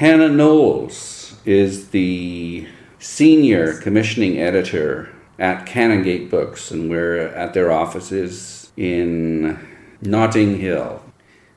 [0.00, 2.66] Hannah Knowles is the
[2.98, 9.58] senior commissioning editor at Canongate Books, and we're at their offices in
[10.00, 11.04] Notting Hill.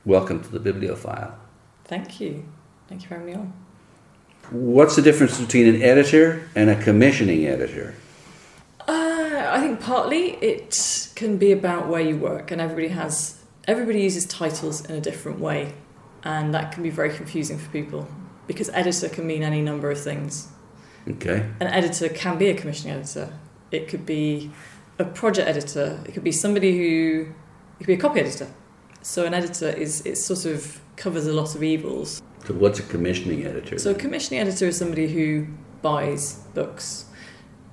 [0.04, 1.36] Welcome to the Bibliofile.
[1.86, 2.44] Thank you.
[2.90, 3.54] Thank you for having me on.
[4.52, 7.96] What's the difference between an editor and a commissioning editor?
[8.82, 14.02] Uh, I think partly it can be about where you work, and everybody has everybody
[14.02, 15.76] uses titles in a different way,
[16.26, 18.06] and that can be very confusing for people
[18.48, 20.50] because editor can mean any number of things.
[21.08, 21.50] Okay.
[21.60, 23.34] An editor can be a commissioning editor.
[23.72, 24.52] It could be
[25.00, 26.02] a project editor.
[26.06, 27.28] It could be somebody who
[27.76, 28.48] it could be a copy editor.
[29.02, 32.22] So an editor is it sort of covers a lot of evils.
[32.46, 33.78] So, what's a commissioning editor?
[33.80, 35.48] So a commissioning editor is somebody who
[35.82, 37.06] buys books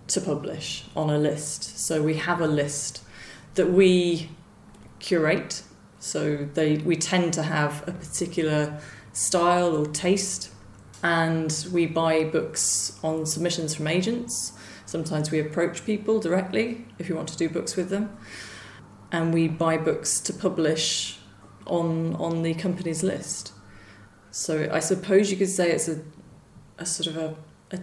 [0.09, 1.79] to publish on a list.
[1.79, 3.03] So we have a list
[3.55, 4.31] that we
[4.99, 5.63] curate.
[5.99, 8.81] So they we tend to have a particular
[9.13, 10.51] style or taste
[11.03, 14.53] and we buy books on submissions from agents.
[14.87, 18.17] Sometimes we approach people directly if we want to do books with them.
[19.13, 21.19] And we buy books to publish
[21.67, 23.53] on on the company's list.
[24.31, 26.01] So I suppose you could say it's a,
[26.79, 27.81] a sort of a, a,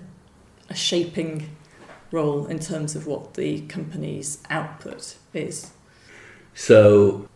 [0.69, 1.50] a shaping
[2.11, 5.72] role in terms of what the company's output is.
[6.53, 7.28] So,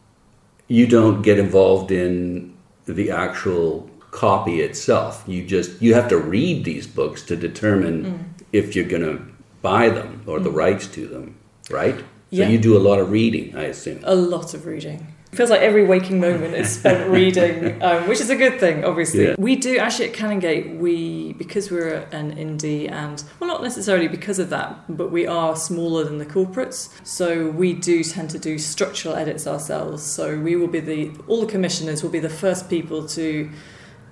[0.68, 5.24] you don't get involved in the actual copy itself.
[5.28, 8.18] You just you have to read these books to determine Mm.
[8.52, 9.22] if you're going to
[9.62, 11.36] buy them or the rights to them,
[11.70, 11.98] right?
[11.98, 12.50] So Yeah.
[12.50, 14.00] you do a lot of reading, I assume.
[14.04, 15.08] A lot of reading.
[15.32, 18.84] It Feels like every waking moment is spent reading, um, which is a good thing,
[18.84, 19.28] obviously.
[19.28, 19.36] Yeah.
[19.38, 24.40] We do actually at Canongate, we because we're an indie and well, not necessarily because
[24.40, 28.58] of that, but we are smaller than the corporates, so we do tend to do
[28.58, 30.04] structural edits ourselves.
[30.04, 33.50] So we will be the all the commissioners will be the first people to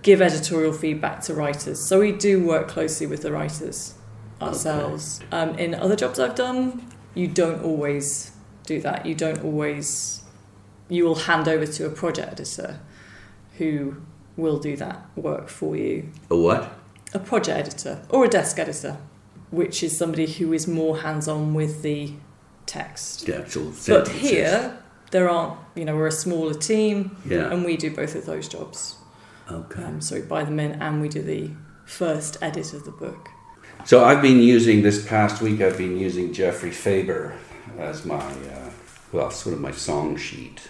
[0.02, 1.80] give editorial feedback to writers.
[1.80, 3.94] So we do work closely with the writers
[4.42, 5.20] ourselves.
[5.32, 8.32] Um, in other jobs I've done, you don't always
[8.66, 9.06] do that.
[9.06, 10.22] You don't always.
[10.88, 12.80] You will hand over to a project editor
[13.58, 13.98] who
[14.38, 16.10] will do that work for you.
[16.32, 16.74] A what?
[17.14, 18.98] A project editor or a desk editor,
[19.52, 22.14] which is somebody who is more hands on with the
[22.66, 23.26] text.
[23.26, 24.78] The actual But here,
[25.12, 27.52] there aren't, you know, we're a smaller team Yeah.
[27.52, 28.96] and we do both of those jobs.
[29.52, 29.84] Okay.
[29.84, 31.52] Um, so we buy them in and we do the
[31.86, 33.30] first edit of the book.
[33.86, 35.62] So I've been using this past week.
[35.62, 37.34] I've been using Geoffrey Faber
[37.78, 38.70] as my uh,
[39.12, 40.62] well, sort of my song sheet.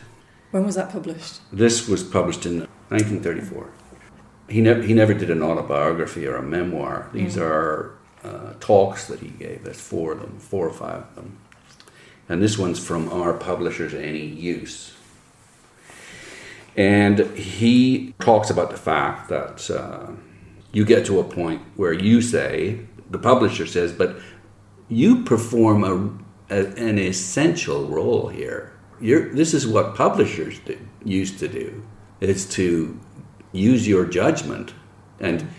[0.51, 1.41] When was that published?
[1.51, 3.69] This was published in 1934.
[4.49, 7.09] He never he never did an autobiography or a memoir.
[7.13, 7.41] These Mm.
[7.41, 9.63] are uh, talks that he gave.
[9.63, 11.37] There's four of them, four or five of them,
[12.27, 14.93] and this one's from our publishers, Any Use.
[16.79, 20.11] And he talks about the fact that uh,
[20.71, 22.79] you get to a point where you say,
[23.09, 24.15] the publisher says, but
[24.87, 28.79] you perform a, a, an essential role here.
[29.01, 31.83] You're, this is what publishers do, used to do,
[32.21, 32.97] is to
[33.51, 34.73] use your judgment
[35.19, 35.49] and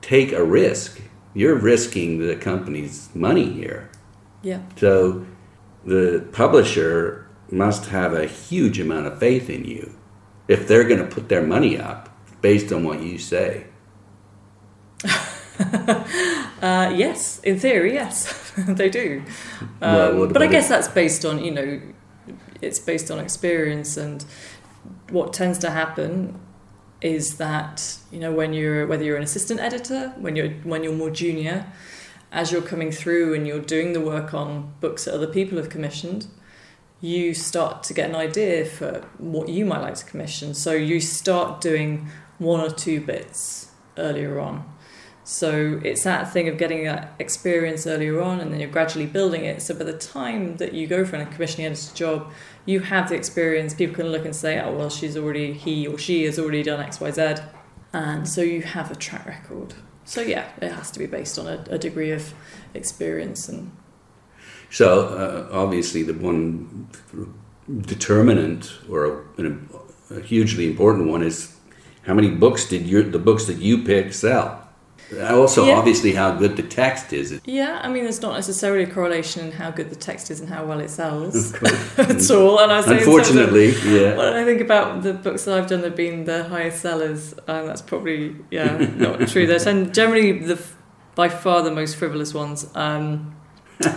[0.00, 1.02] take a risk.
[1.34, 3.90] You're risking the company's money here.
[4.40, 4.62] Yeah.
[4.76, 5.26] So
[5.84, 9.98] the publisher must have a huge amount of faith in you
[10.48, 12.08] if they're going to put their money up
[12.40, 13.66] based on what you say.
[16.62, 19.20] Uh, yes, in theory, yes, they do.
[19.80, 20.68] Um, what but I guess it?
[20.68, 21.80] that's based on you know,
[22.60, 24.24] it's based on experience and
[25.10, 26.40] what tends to happen
[27.00, 30.94] is that you know when you're whether you're an assistant editor when you're when you're
[30.94, 31.66] more junior
[32.30, 35.68] as you're coming through and you're doing the work on books that other people have
[35.68, 36.28] commissioned
[37.02, 40.98] you start to get an idea for what you might like to commission so you
[41.00, 42.08] start doing
[42.38, 44.64] one or two bits earlier on
[45.24, 49.44] so it's that thing of getting that experience earlier on and then you're gradually building
[49.44, 49.62] it.
[49.62, 52.32] So by the time that you go for a commissioning editor job,
[52.66, 53.72] you have the experience.
[53.72, 56.80] People can look and say, oh, well, she's already, he or she has already done
[56.80, 57.36] X, Y, Z.
[57.92, 59.74] And so you have a track record.
[60.04, 62.34] So yeah, it has to be based on a, a degree of
[62.74, 63.70] experience and
[64.72, 64.88] So
[65.52, 66.88] uh, obviously, the one
[67.86, 71.54] determinant or a, a hugely important one is
[72.06, 74.58] how many books did your the books that you pick sell.
[75.30, 75.74] Also, Yeah.
[75.76, 77.38] obviously, how good the text is.
[77.44, 80.48] Yeah, I mean, there's not necessarily a correlation in how good the text is and
[80.48, 81.52] how well it sells
[81.98, 82.58] at all.
[82.60, 84.16] And I say terms of- Unfortunately, yeah.
[84.16, 87.34] When I think about the books that I've done that have been the highest sellers,
[87.46, 89.46] um, that's probably yeah not true.
[89.46, 90.58] They tend generally the
[91.14, 93.36] by far the most frivolous ones um,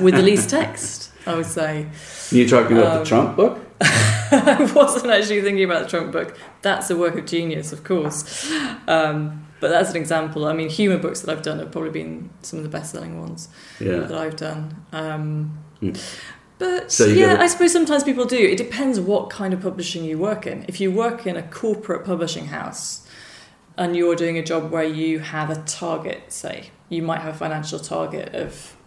[0.01, 1.11] with the least text.
[1.27, 1.87] I would say.
[2.31, 3.59] You're talking about Um, the Trump book?
[3.81, 6.37] I wasn't actually thinking about the Trump book.
[6.61, 8.51] That's a work of genius, of course.
[8.87, 10.45] Um, but that's an example.
[10.45, 13.19] I mean, humour books that I've done have probably been some of the best selling
[13.19, 13.49] ones
[13.79, 13.99] Yeah.
[13.99, 14.75] that I've done.
[14.91, 15.99] Um, Mm.
[16.57, 18.37] But So yeah, gotta- I suppose sometimes people do.
[18.37, 20.63] It depends what kind of publishing you work in.
[20.69, 23.05] If you work in a corporate publishing house
[23.77, 27.37] and you're doing a job where you have a target, say, you might have a
[27.37, 28.77] financial target of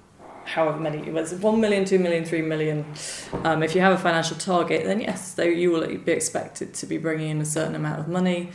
[0.49, 2.85] however many, whether it's 1 million, 2 million, 3 million.
[3.45, 6.87] Um, if you have a financial target, then yes, they, you will be expected to
[6.87, 8.51] be bringing in a certain amount of money.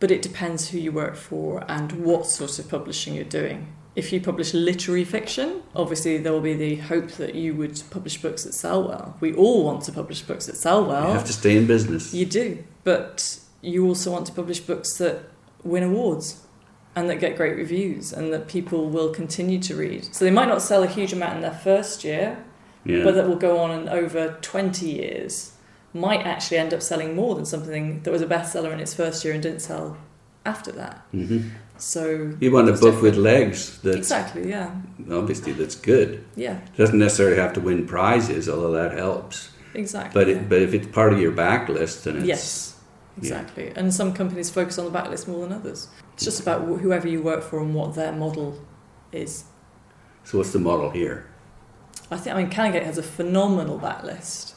[0.00, 3.72] But it depends who you work for and what sort of publishing you're doing.
[3.94, 8.20] If you publish literary fiction, obviously there will be the hope that you would publish
[8.20, 9.16] books that sell well.
[9.20, 11.08] We all want to publish books that sell well.
[11.08, 12.12] you have to stay in business.
[12.12, 15.24] You do, but you also want to publish books that
[15.62, 16.40] win awards
[16.94, 20.14] and that get great reviews and that people will continue to read.
[20.14, 22.44] So they might not sell a huge amount in their first year,
[22.84, 23.02] yeah.
[23.02, 25.52] but that will go on and over 20 years
[25.94, 29.24] might actually end up selling more than something that was a bestseller in its first
[29.24, 29.96] year and didn't sell
[30.44, 31.02] after that.
[31.12, 31.48] hmm
[31.78, 34.70] So You want a book with legs that's exactly, yeah,
[35.10, 36.24] obviously that's good.
[36.36, 39.50] yeah, doesn't necessarily have to win prizes, although that helps.
[39.74, 40.18] exactly.
[40.24, 40.36] But yeah.
[40.36, 42.76] it, but if it's part of your backlist, then it's Yes,
[43.18, 43.72] exactly.
[43.76, 45.88] And some companies focus on the backlist more than others.
[46.24, 48.56] It's just about whoever you work for and what their model
[49.10, 49.42] is.
[50.22, 51.26] So what's the model here?
[52.12, 54.54] I think, I mean, Canongate has a phenomenal backlist.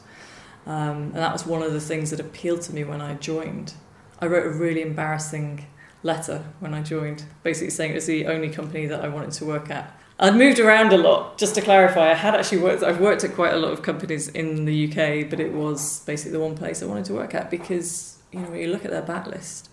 [0.67, 3.73] Um, and that was one of the things that appealed to me when I joined.
[4.19, 5.65] I wrote a really embarrassing
[6.03, 9.45] letter when I joined, basically saying it was the only company that I wanted to
[9.45, 9.99] work at.
[10.19, 12.11] I'd moved around a lot, just to clarify.
[12.11, 15.31] I had actually worked, I've worked at quite a lot of companies in the UK,
[15.31, 18.51] but it was basically the one place I wanted to work at because, you know,
[18.51, 19.67] when you look at their backlist,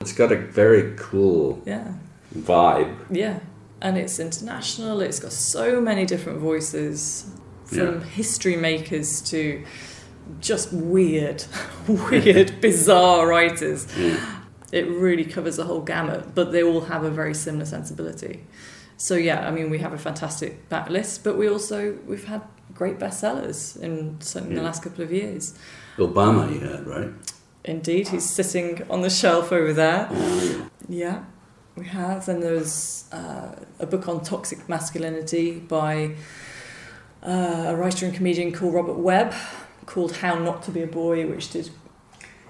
[0.00, 1.92] It's got a very cool yeah,
[2.36, 2.96] vibe.
[3.10, 3.40] Yeah,
[3.80, 5.00] and it's international.
[5.00, 7.26] It's got so many different voices,
[7.64, 8.00] from Yeah.
[8.04, 9.64] history makers to
[10.40, 11.44] just weird,
[11.88, 13.86] weird, bizarre writers.
[13.96, 14.36] Yeah.
[14.72, 18.44] It really covers the whole gamut, but they all have a very similar sensibility.
[18.98, 22.42] So yeah, I mean, we have a fantastic backlist, but we also we've had
[22.74, 25.54] great bestsellers in certainly in the last couple of years.
[25.96, 27.10] Obama, you had right.
[27.64, 30.08] Indeed, he's sitting on the shelf over there.
[30.88, 31.24] Yeah,
[31.76, 32.28] we have.
[32.28, 36.14] And there's uh, a book on toxic masculinity by
[37.22, 39.34] uh, a writer and comedian called Robert Webb,
[39.86, 41.70] called How Not to Be a Boy, which did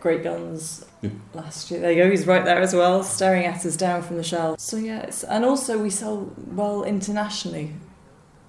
[0.01, 1.11] great guns Hmm.
[1.33, 1.79] last year.
[1.79, 4.59] There you go, he's right there as well, staring at us down from the shelf.
[4.59, 7.75] So, yeah, it's, and also we sell well internationally.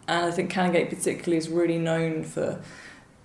[0.08, 2.60] And I think Canongate particularly is really known for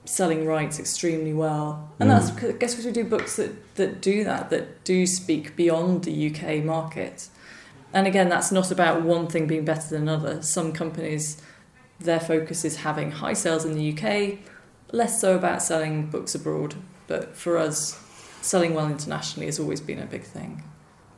[0.04, 1.90] selling rights extremely well.
[1.98, 2.12] And Mm.
[2.18, 5.56] that's, because- I guess, because we do books that, that do that, that do speak
[5.56, 7.28] beyond the UK market.
[7.92, 10.42] And again, that's not about one thing being better than another.
[10.42, 11.40] Some companies,
[12.00, 14.40] their focus is having high sales in the UK,
[14.92, 16.74] less so about selling books abroad.
[17.06, 17.98] But for us,
[18.42, 20.62] selling well internationally has always been a big thing.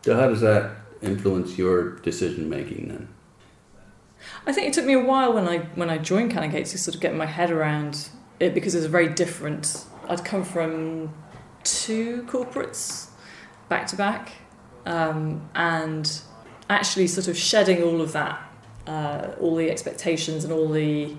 [0.04, 0.70] So how does that
[1.02, 3.08] influence your decision making then?
[4.46, 6.94] I think it took me a while when I when I joined Canongate to sort
[6.94, 8.08] of get my head around
[8.40, 9.84] it because it was very different.
[10.08, 11.14] I'd come from
[11.64, 13.08] two corporates
[13.68, 14.32] back to back,
[14.84, 16.20] um, and
[16.70, 18.40] actually sort of shedding all of that,
[18.86, 21.14] uh, all the expectations and all the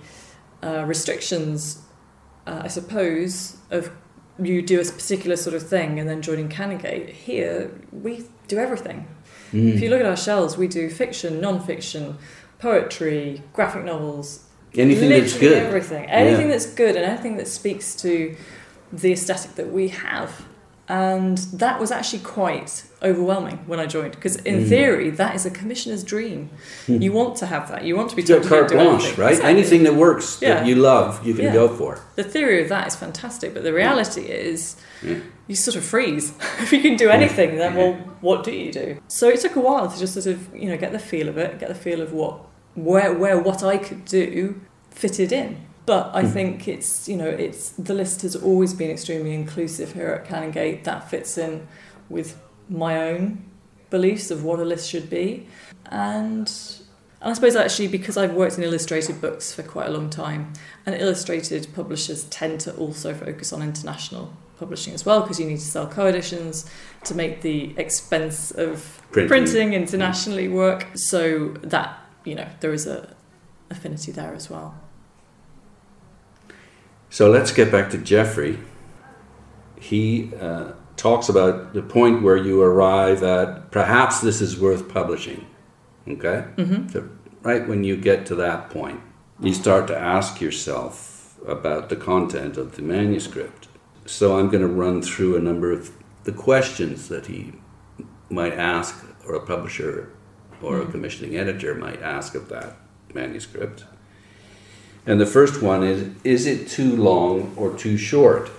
[0.63, 1.81] uh, restrictions,
[2.45, 3.91] uh, I suppose, of
[4.41, 7.09] you do a particular sort of thing and then joining Canongate.
[7.09, 9.07] Here we do everything.
[9.51, 9.73] Mm.
[9.73, 12.17] If you look at our shelves, we do fiction, non-fiction,
[12.59, 14.46] poetry, graphic novels,
[14.77, 15.63] Anything that's literally good.
[15.67, 16.51] everything, anything Yeah.
[16.53, 18.35] that's good, and anything that speaks to
[18.93, 20.45] the aesthetic that we have.
[20.89, 24.69] And that was actually quite overwhelming when I joined, because in Mm.
[24.69, 26.49] theory, that is a commissioner's dream.
[26.85, 27.01] Hmm.
[27.01, 27.83] You want to have that.
[27.83, 29.31] You want to be told carte blanche, right?
[29.31, 29.51] Exactly.
[29.51, 30.53] Anything that works Yeah.
[30.55, 31.53] that you love, you can Yeah.
[31.53, 31.99] go for.
[32.15, 34.77] The theory of that is fantastic, but the reality is
[35.47, 36.31] you sort of freeze.
[36.61, 38.97] if you can do anything, then well, what do you do?
[39.09, 41.37] So it took a while to just sort of you know get the feel of
[41.37, 42.39] it, get the feel of what
[42.77, 45.57] where where what I could do fitted in.
[45.85, 46.31] But I Hmm.
[46.31, 50.83] think it's you know it's the list has always been extremely inclusive here at Canongate.
[50.83, 51.67] That fits in
[52.09, 52.37] with
[52.69, 53.43] my own
[53.89, 55.47] beliefs of what a list should be,
[55.91, 56.49] and.
[57.19, 60.53] And I suppose actually because I've worked in illustrated books for quite a long time,
[60.85, 65.57] and illustrated publishers tend to also focus on international publishing as well because you need
[65.57, 66.69] to sell co-editions
[67.05, 69.27] to make the expense of Printing.
[69.29, 70.85] printing internationally work.
[70.93, 73.15] So that you know there is a
[73.69, 74.75] affinity there as well.
[77.09, 78.59] So let's get back to Geoffrey.
[79.79, 85.45] He uh, talks about the point where you arrive at perhaps this is worth publishing.
[86.07, 86.41] Okay?
[86.57, 87.09] hmm So,
[87.43, 88.99] right when you get to that point,
[89.39, 93.67] you start to ask yourself about the content of the manuscript.
[94.05, 95.91] So I'm going to run through a number of
[96.23, 97.53] the questions that he
[98.29, 100.09] might ask, or a publisher
[100.61, 100.91] or a hmm.
[100.91, 102.75] commissioning editor might ask of that
[103.13, 103.85] manuscript.
[105.05, 108.49] And the first one is Is it too long or too short?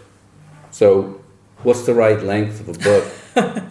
[0.71, 1.21] So,
[1.62, 3.05] what's the right length of a book?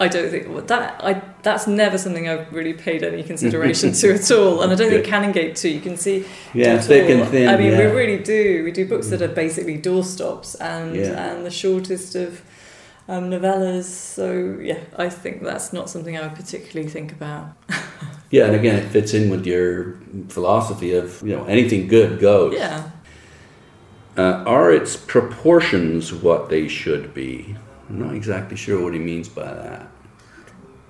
[0.00, 4.14] I don't think well, that I that's never something I've really paid any consideration to
[4.14, 5.68] at all, and I don't think Canongate too.
[5.68, 7.22] You can see, Yeah, thick all.
[7.22, 7.48] and thin.
[7.48, 7.78] I mean, yeah.
[7.78, 8.64] we really do.
[8.64, 9.34] We do books that are hmm.
[9.34, 11.32] basically doorstops and Yeah.
[11.32, 12.42] and the shortest of
[13.08, 13.84] um, novellas.
[13.84, 17.48] So yeah, I think that's not something I would particularly think about.
[18.30, 19.94] Yeah, and again, it fits in with your
[20.28, 22.54] philosophy of you know anything good goes.
[22.54, 22.90] Yeah,
[24.16, 27.54] Uh, are its proportions what they should be?
[27.88, 29.86] I'm not exactly sure what he means by that.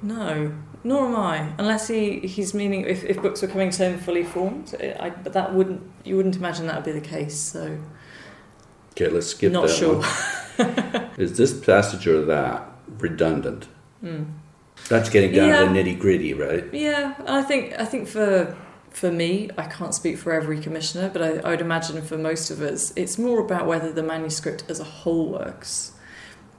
[0.03, 0.53] no,
[0.85, 1.53] nor am I.
[1.59, 5.33] Unless he he's meaning if, if books were coming to him fully formed, I, but
[5.33, 7.37] that wouldn't you wouldn't imagine that would be the case.
[7.37, 7.79] So
[8.97, 9.59] Okay, let's skip that.
[9.59, 9.97] not that sure.
[9.99, 11.11] one.
[11.19, 12.63] Is this passage or that
[12.99, 13.67] redundant?
[14.01, 14.25] Hmm.
[14.89, 15.61] That's getting down Yeah.
[15.61, 16.73] to the nitty gritty, right?
[16.73, 18.57] Yeah, I think I think for
[18.91, 22.51] for me, I can't speak for every commissioner, but I, I would imagine for most
[22.51, 25.93] of us, it's more about whether the manuscript as a whole works.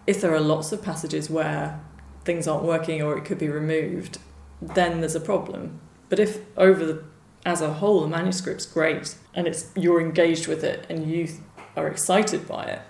[0.06, 1.80] If there are lots of passages where
[2.26, 4.18] things aren't working or it could be removed,
[4.62, 5.80] then there's a problem.
[6.10, 7.04] But if over the
[7.46, 11.28] as a whole the manuscript's great and it's you're engaged with it and you
[11.76, 12.82] are excited by it,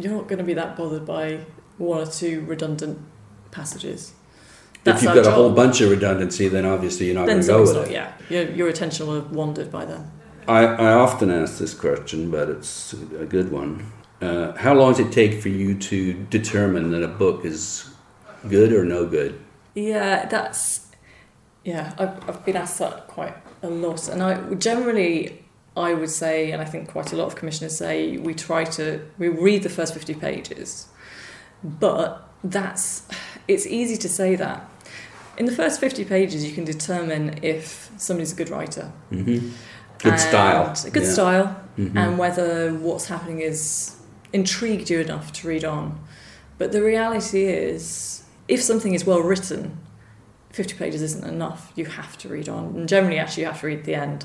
[0.00, 1.40] you're not going to be that bothered by
[1.78, 2.98] one or two redundant
[3.50, 4.12] passages.
[4.84, 7.52] if you've got a whole bunch of redundancy, then obviously you're not then going to
[7.52, 7.92] go with something's it.
[7.92, 10.10] yeah, your, your attention will have wandered by then.
[10.48, 13.92] I, I often ask this question, but it's a good one.
[14.20, 17.90] Uh, how long does it take for you to determine that a book is
[18.48, 19.40] good or no good?
[19.74, 20.86] Yeah, that's
[21.64, 21.94] yeah.
[21.98, 25.44] I've, I've been asked that quite a lot, and I generally
[25.76, 29.00] I would say, and I think quite a lot of commissioners say, we try to
[29.18, 30.88] we read the first fifty pages,
[31.62, 33.06] but that's
[33.48, 34.68] it's easy to say that.
[35.38, 38.90] In the first 50 pages, you can determine if somebody's a good writer.
[39.10, 39.50] hmm
[39.98, 40.74] Good style.
[40.92, 41.12] Good Yeah.
[41.12, 41.56] style.
[41.78, 41.94] Mhm.
[41.94, 43.96] and whether what's happening is
[44.32, 45.98] intrigued you enough to read on.
[46.56, 49.76] But the reality is, if something is well written,
[50.52, 51.70] 50 pages isn't enough.
[51.74, 52.64] You have to read on.
[52.76, 54.24] And generally, actually, you have to read the end.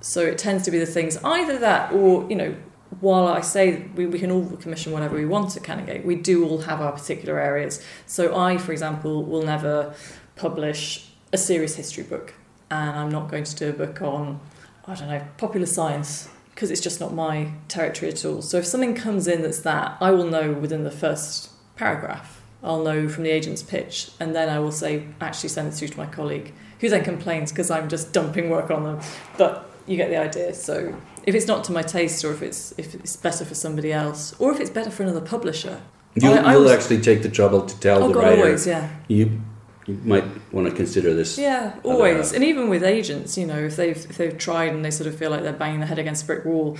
[0.00, 2.56] So it tends to be the things, either that or, you know,
[3.00, 6.48] while I say we, we can all commission whatever we want at Canongate, we do
[6.48, 7.84] all have our particular areas.
[8.06, 9.94] So I, for example, will never
[10.36, 12.34] publish a serious history book.
[12.70, 14.40] And I'm not going to do a book on,
[14.86, 18.42] I don't know, popular science because it's just not my territory at all.
[18.42, 22.42] So if something comes in that's that, I will know within the first paragraph.
[22.64, 25.88] I'll know from the agent's pitch, and then I will say, actually send this through
[25.88, 29.00] to my colleague, who then complains because I'm just dumping work on them.
[29.36, 30.54] But you get the idea.
[30.54, 30.94] So
[31.24, 34.34] if it's not to my taste, or if it's if it's better for somebody else,
[34.38, 35.80] or if it's better for another publisher,
[36.14, 38.42] You, I- was- actually take the trouble to tell oh the God, writer.
[38.42, 38.88] always, yeah.
[39.08, 39.40] You,
[39.86, 41.38] you might want to consider this.
[41.38, 42.32] Yeah, always.
[42.34, 45.16] And even with agents, you know, if they've if they've tried and they sort of
[45.16, 46.76] feel like they're banging their head against a brick wall,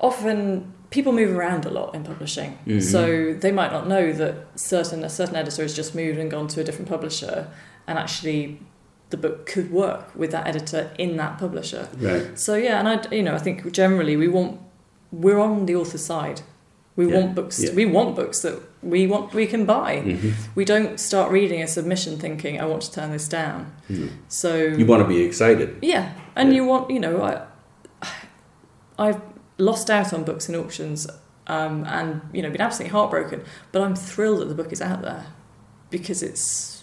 [0.00, 2.56] often people move around a lot in publishing.
[2.66, 2.82] Mhm.
[2.82, 6.46] So they might not know that certain a certain editor has just moved and gone
[6.48, 7.48] to a different publisher,
[7.88, 8.60] and actually
[9.10, 11.88] the book could work with that editor in that publisher.
[11.98, 12.38] Right.
[12.38, 14.60] So yeah, and I you know I think generally we want
[15.12, 16.42] we're on the author's side.
[16.96, 17.62] We Yeah, want books.
[17.62, 17.72] yeah.
[17.74, 20.00] We want books that we want we can buy.
[20.00, 23.72] hmm We don't start reading a submission thinking I want to turn this down.
[24.28, 25.68] So You want to be excited.
[25.82, 26.56] yeah, and Yeah.
[26.56, 27.42] you want you know I
[28.98, 29.20] I've
[29.58, 31.06] lost out on books in auctions
[31.46, 35.02] um, and you know been absolutely heartbroken, but I'm thrilled that the book is out
[35.02, 35.26] there
[35.90, 36.75] because it's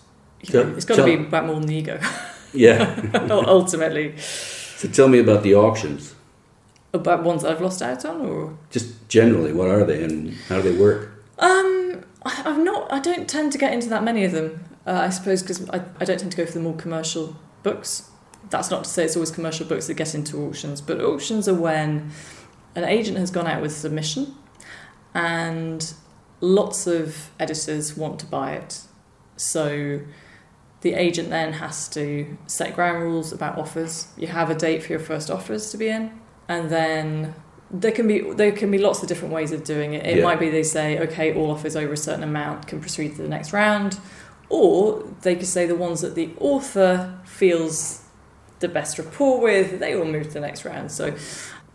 [0.43, 2.00] you know, it's got to be about more than the ego
[2.53, 3.09] Yeah.
[3.29, 6.13] ultimately so tell me about the auctions.
[6.93, 10.62] about ones that I've lost out on or Just generally, what are they and how
[10.62, 11.09] do they work?
[11.39, 12.91] Um, I- I've not.
[12.91, 14.63] I don't tend to get into that many of them.
[14.85, 18.09] Uh, I suppose because I, I don't tend to go for the more commercial books.
[18.50, 21.53] That's not to say it's always commercial books that get into auctions, but auctions are
[21.55, 22.12] when
[22.75, 24.35] an agent has gone out with a submission,
[25.13, 25.93] and
[26.41, 28.81] lots of editors want to buy it.
[29.38, 30.01] So
[30.84, 34.08] the agent then has to set ground rules about offers.
[34.18, 36.12] You have a date for your first offers to be in,
[36.48, 37.34] and then
[37.72, 40.06] there can be there can be lots of different ways of doing it.
[40.06, 40.24] It Yeah.
[40.24, 43.30] might be they say, okay, all offers over a certain amount can proceed to the
[43.30, 43.98] next round,
[44.50, 48.02] or they could say the ones that the author feels
[48.60, 50.92] the best rapport with, they will move to the next round.
[50.92, 51.13] So,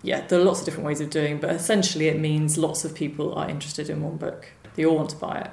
[0.02, 2.94] yeah, there are lots of different ways of doing, but essentially it means lots of
[2.94, 4.52] people are interested in one book.
[4.74, 5.50] They all want to buy it,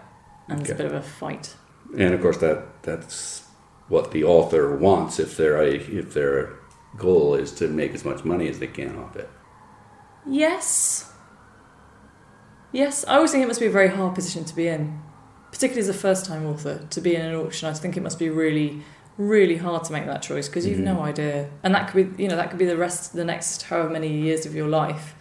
[0.50, 1.56] and it's a bit of a fight.
[1.98, 3.45] And of course, that that's
[3.88, 6.54] what the author wants if their if their
[6.98, 9.30] goal is to make as much money as they can off it.
[10.26, 11.12] Yes.
[12.72, 15.00] Yes, I always think it must be a very hard position to be in,
[15.52, 16.86] particularly as a first-time author.
[16.90, 18.82] To be in an auction, I think it must be really,
[19.18, 20.84] really hard to make that choice because you've Mhm.
[20.96, 23.64] no idea, and that could be, you know, that could be the rest, the next
[23.64, 25.16] however many years of your life.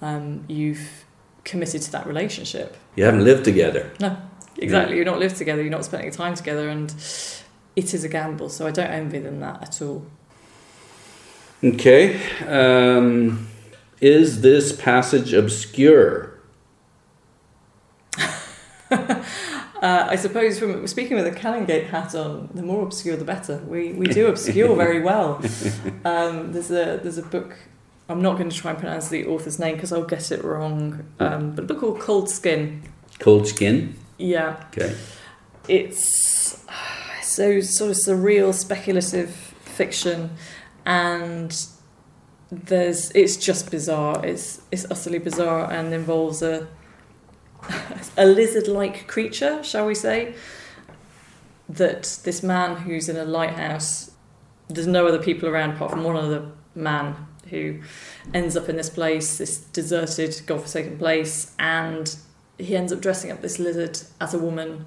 [0.00, 1.04] Um, you've
[1.44, 2.76] committed to that relationship.
[2.94, 3.90] You haven't lived together.
[4.00, 4.16] No,
[4.58, 6.94] exactly, you're not lived together, you're not spending time together, and
[7.76, 8.48] it is a gamble.
[8.48, 10.06] So I don't envy them that at all.
[11.62, 12.20] Okay.
[12.46, 13.48] Um,
[14.00, 16.38] is this passage obscure?
[19.82, 23.58] Uh, I suppose from speaking with a Canongate hat on, the more obscure the better.
[23.66, 25.42] We we do obscure very well.
[26.06, 27.54] Um, there's a there's a book.
[28.08, 31.04] I'm not going to try and pronounce the author's name because I'll get it wrong.
[31.20, 32.82] Um, but a book called Cold Skin.
[33.18, 33.94] Cold skin?
[34.16, 34.94] Yeah, Okay.
[35.68, 36.64] it's
[37.34, 40.30] so sort of surreal, speculative fiction,
[40.86, 41.66] and
[42.50, 44.24] there's it's just bizarre.
[44.24, 46.68] It's it's utterly bizarre and involves a
[48.16, 50.34] a lizard-like creature, shall we say?
[51.68, 54.10] That this man who's in a lighthouse,
[54.68, 57.16] there's no other people around apart from one other man
[57.48, 57.80] who
[58.32, 62.16] ends up in this place, this deserted, godforsaken place, and
[62.58, 64.86] he ends up dressing up this lizard as a woman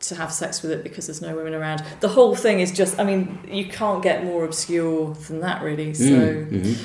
[0.00, 1.82] to have sex with it because there's no women around.
[2.00, 5.94] The whole thing is just, I mean, you can't get more obscure than that, really.
[5.94, 6.76] So, Mm, mhm.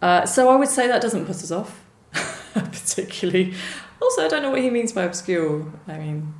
[0.00, 1.80] uh, so I would say that doesn't put us off
[2.54, 3.54] particularly.
[4.00, 5.66] Also, I don't know what he means by obscure.
[5.88, 6.32] I mean,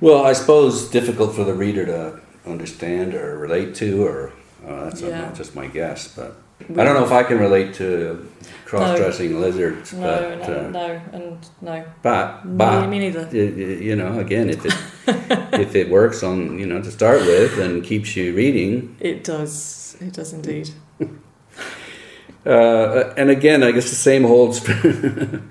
[0.00, 4.32] Well, I suppose difficult for the reader to understand or relate to, or
[4.66, 5.32] uh, that's Yeah.
[5.32, 6.08] just my guess.
[6.08, 6.36] But
[6.70, 8.28] I don't know if I can relate to
[8.64, 9.92] cross-dressing lizards.
[9.92, 10.00] No,
[10.40, 11.84] but no, uh, no, and no.
[12.02, 13.24] but Me, but me neither.
[13.32, 14.74] y- y- you know, again, if it
[15.60, 19.96] if it works on you know to start with and keeps you reading, It does.
[20.00, 20.70] It does indeed.
[22.46, 24.72] uh, and again, I guess the same holds for,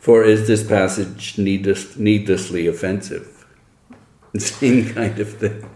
[0.00, 3.46] for is this passage needless, needlessly offensive?
[4.36, 5.68] Same kind of thing.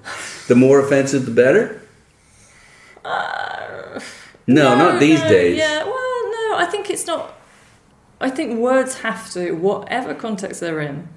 [0.49, 1.81] The more offensive, the better.
[4.47, 5.59] No, not these no, days.
[5.59, 7.35] Yeah, well, no, I think it's not.
[8.21, 11.09] I think words have to, whatever context they're in,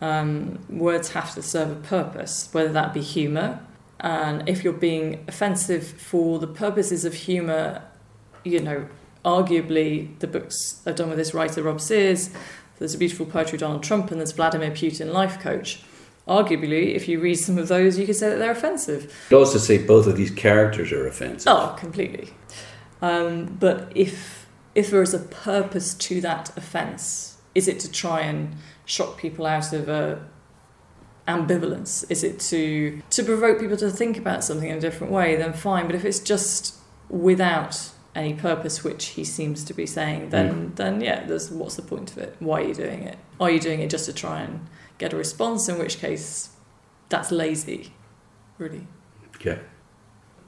[0.00, 3.60] um, words have to serve a purpose, whether that be humour.
[3.98, 7.82] And if you're being offensive for the purposes of humour,
[8.44, 8.88] you know,
[9.24, 12.30] arguably the books I've done with this writer, Rob Sears,
[12.78, 15.82] there's a beautiful poetry Donald Trump, and there's Vladimir Putin, Life Coach.
[16.30, 19.12] Arguably, if you read some of those, you could say that they're offensive.
[19.30, 21.52] I'd also say both of these characters are offensive.
[21.52, 22.30] Oh, completely.
[23.02, 28.20] Um, but if if there is a purpose to that offence, is it to try
[28.20, 30.24] and shock people out of a
[31.26, 32.08] ambivalence?
[32.08, 35.34] Is it to to provoke people to think about something in a different way?
[35.34, 35.86] Then fine.
[35.86, 36.76] But if it's just
[37.08, 40.74] without any purpose, which he seems to be saying, then mm-hmm.
[40.74, 42.36] then yeah, there's what's the point of it?
[42.38, 43.18] Why are you doing it?
[43.40, 44.66] Are you doing it just to try and
[44.98, 45.68] get a response?
[45.68, 46.50] In which case,
[47.08, 47.92] that's lazy,
[48.58, 48.86] really.
[49.36, 49.58] Okay.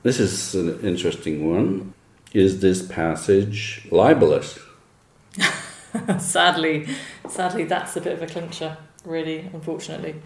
[0.03, 1.95] This is an interesting one.
[2.33, 4.59] Is this passage libelous?
[6.19, 6.89] sadly,
[7.29, 10.17] sadly, that's a bit of a clincher, really, unfortunately.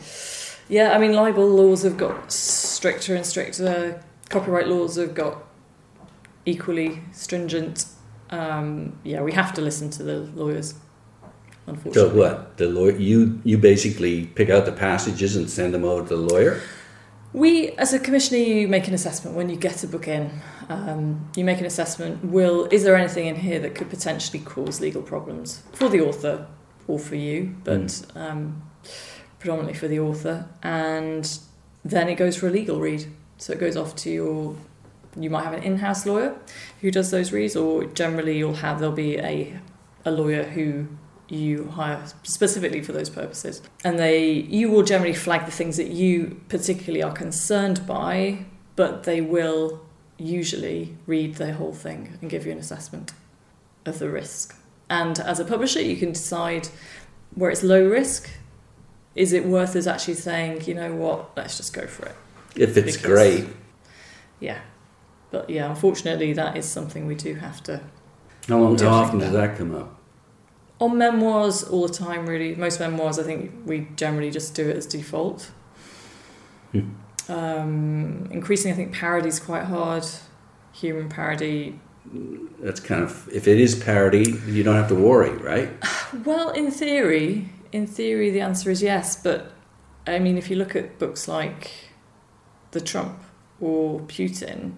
[0.69, 4.03] Yeah, I mean, libel laws have got stricter and stricter.
[4.29, 5.46] Copyright laws have got
[6.47, 7.87] equally stringent.
[8.31, 10.75] Um, yeah, we have to listen to the lawyers,
[11.67, 12.11] Unfortunately.
[12.11, 12.57] So what?
[12.57, 16.23] The lawyer you you basically pick out the passages and send them over to the
[16.23, 16.61] lawyer?
[17.33, 20.31] We, as a commissioner, you make an assessment when you get a book in.
[20.69, 22.25] Um, you make an assessment.
[22.25, 26.47] Will is there anything in here that could potentially cause legal problems for the author
[26.87, 28.63] or for you, but um,
[29.39, 30.49] predominantly for the author?
[30.63, 31.39] And
[31.85, 33.07] then it goes for a legal read.
[33.39, 34.57] So it goes off to your.
[35.19, 36.37] You might have an in-house lawyer
[36.81, 39.59] who does those reads, or generally you'll have there'll be a
[40.05, 40.87] a lawyer who
[41.29, 43.63] you hire specifically for those purposes.
[43.85, 48.45] And they you will generally flag the things that you particularly are concerned by,
[48.77, 49.81] but they will
[50.19, 53.13] usually read the whole thing and give you an assessment
[53.85, 54.57] of the risk.
[54.89, 56.69] And as a publisher, you can decide
[57.35, 58.31] where it's low risk.
[59.15, 62.15] Is it worth us actually saying, you know what, let's just go for it?
[62.55, 63.47] If it's Because- great.
[64.41, 64.61] Yeah.
[65.37, 67.83] But yeah, unfortunately, that is something we do have to
[68.49, 70.01] How long how often does that come up?
[70.81, 72.55] On memoirs, all the time, really.
[72.55, 75.51] Most memoirs, I think we generally just do it as default.
[76.73, 76.89] Hmm.
[77.29, 80.07] Um, increasingly, I think parody is quite hard.
[80.73, 81.79] Human parody.
[82.61, 85.69] That's kind of if it is parody, you don't have to worry, right?
[86.25, 89.17] Well, in theory, in theory, the answer is yes.
[89.23, 89.53] But
[90.07, 91.73] I mean, if you look at books like
[92.71, 93.19] the Trump
[93.61, 94.77] or Putin,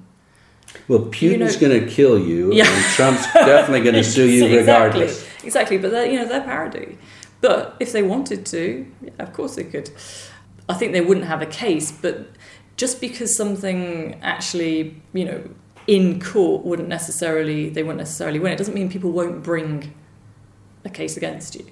[0.87, 1.22] Well, Putin's
[1.61, 2.66] You know- going to kill you, Yeah.
[2.66, 4.59] and Trump's definitely going to sue you Exactly.
[4.59, 5.26] regardless.
[5.44, 6.98] Exactly, but they're, you know they're parody.
[7.40, 9.90] But if they wanted to, yeah, of course they could.
[10.68, 12.26] I think they wouldn't have a case, but
[12.76, 15.48] just because something actually, you know,
[15.87, 19.94] in court wouldn't necessarily they wouldn't necessarily win, it doesn't mean people won't bring
[20.85, 21.66] a case against you.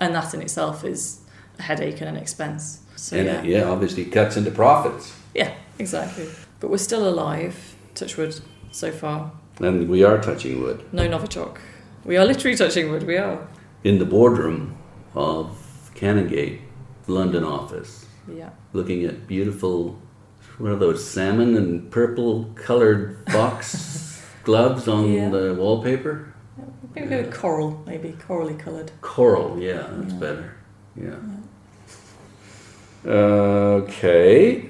[0.00, 1.20] And that in itself is
[1.58, 2.80] a headache and an expense.
[2.96, 3.38] So and yeah.
[3.40, 5.14] it, yeah, obviously cuts into profits.
[5.34, 6.28] Yeah, exactly.
[6.58, 9.32] But we're still alive, touch wood, so far.
[9.60, 10.84] And we are touching wood.
[10.92, 11.58] No Novichok.
[12.04, 13.46] We are literally touching wood, we are.
[13.84, 14.76] In the boardroom
[15.14, 16.60] of Canongate
[17.06, 18.50] London office, Yeah.
[18.72, 19.98] looking at beautiful,
[20.58, 25.28] what are those, salmon and purple colored box gloves on Yeah.
[25.30, 26.32] the wallpaper?
[26.94, 28.90] Maybe go with coral, maybe corally coloured.
[29.00, 30.18] Coral, yeah, that's Yeah.
[30.18, 30.54] better.
[30.96, 31.14] Yeah.
[33.06, 34.68] Okay.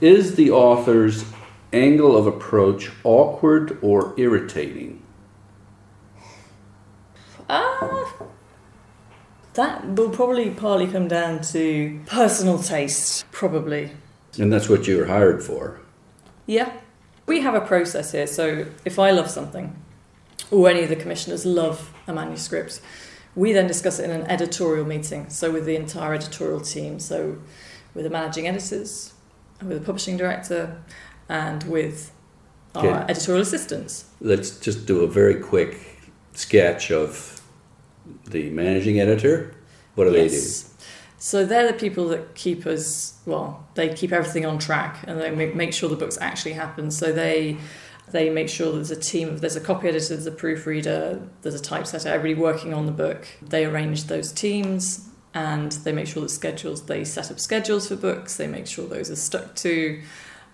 [0.00, 1.24] Is the author's
[1.72, 5.02] angle of approach awkward or irritating?
[7.48, 8.12] Ah,
[9.54, 13.90] that will probably partly come down to personal taste, probably.
[14.38, 15.80] And that's what you were hired for.
[16.46, 16.72] Yeah.
[17.26, 19.76] We have a process here, so if I love something,
[20.50, 22.80] or any of the commissioners love a manuscript,
[23.36, 27.38] we then discuss it in an editorial meeting, so with the entire editorial team, so
[27.94, 29.12] with the managing editors,
[29.60, 30.82] with the publishing director,
[31.32, 32.12] and with
[32.74, 33.04] our Okay.
[33.08, 34.04] editorial assistants.
[34.20, 35.78] Let's just do a very quick
[36.34, 37.40] sketch of
[38.30, 39.54] the managing editor.
[39.94, 40.40] What do they do?
[41.18, 43.66] So they're the people that keep us well.
[43.74, 46.90] They keep everything on track, and they make, sure the books actually happen.
[46.90, 47.56] So they
[48.10, 51.54] they make sure there's a team of there's a copy editor, there's a proofreader, there's
[51.54, 53.26] a typesetter, everybody working on the book.
[53.40, 56.82] They arrange those teams, and they make sure that schedules.
[56.86, 58.36] They set up schedules for books.
[58.36, 60.02] They make sure those are stuck to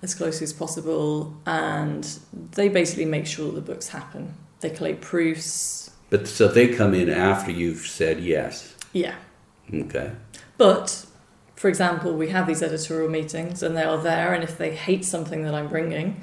[0.02, 2.18] as closely as possible, and
[2.52, 4.34] they basically make sure that the books happen.
[4.60, 5.90] They collate proofs.
[6.10, 8.74] But so they come in after you've said yes.
[8.92, 9.14] Yeah.
[9.72, 10.12] Okay.
[10.56, 11.06] But,
[11.56, 15.04] for example, we have these editorial meetings and they are there, and if they hate
[15.04, 16.20] something that I'm bringing,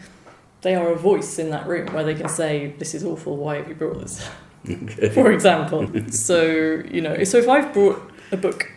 [0.61, 3.57] they are a voice in that room where they can say, This is awful, why
[3.57, 4.27] have you brought this?
[4.67, 5.09] Okay.
[5.09, 5.87] For example.
[6.09, 8.71] so, you know, so if I've brought a book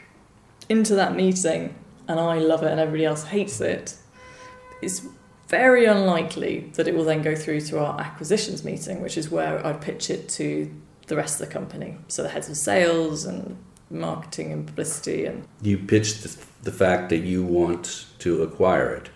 [0.69, 1.75] into that meeting
[2.07, 3.97] and I love it and everybody else hates it,
[4.83, 5.03] it's
[5.49, 9.65] very unlikely that it will then go through to our acquisitions meeting, which is where
[9.67, 10.71] I'd pitch it to
[11.07, 11.97] the rest of the company.
[12.09, 13.57] So the heads of sales and
[13.91, 19.09] marketing and publicity and You pitched the, the fact that you want to acquire it.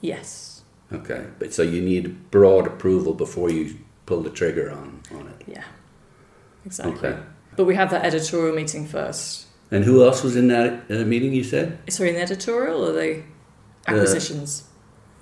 [0.00, 1.24] yes, Okay.
[1.40, 5.42] But so you need broad approval before you pull the trigger on, on it.
[5.48, 5.64] yeah,
[6.64, 6.94] exactly.
[7.10, 7.18] Okay.
[7.56, 9.46] But we have that editorial meeting first.
[9.72, 11.78] And who else was in that uh, meeting you said?
[11.90, 13.22] Sorry, in the editorial or the
[13.88, 14.62] acquisitions?
[14.62, 14.70] Uh,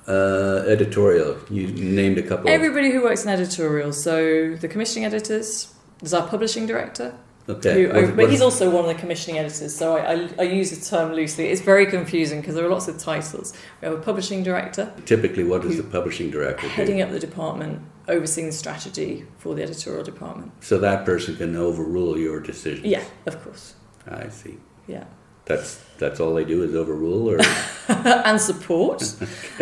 [0.07, 1.39] Uh, editorial.
[1.51, 2.47] You named a couple.
[2.47, 3.91] of- Everybody who works in editorial.
[3.93, 7.15] So the commissioning editors, there's our publishing director,
[7.49, 7.85] okay.
[7.85, 9.75] who, What- but he's is- also one of the commissioning editors.
[9.75, 11.47] So I, I, I use the term loosely.
[11.49, 13.55] It's very confusing because there are lots of titles.
[13.81, 17.05] We have a publishing director typically what does the publishing director heading do?
[17.05, 20.53] up the department, overseeing the strategy for the editorial department.
[20.63, 22.85] So that person can overrule your decision.
[22.85, 23.73] Yeah, of course.
[24.07, 24.59] I see.
[24.87, 25.05] Yeah.
[25.47, 27.39] That's that's all they do is overrule, or
[27.89, 29.03] and support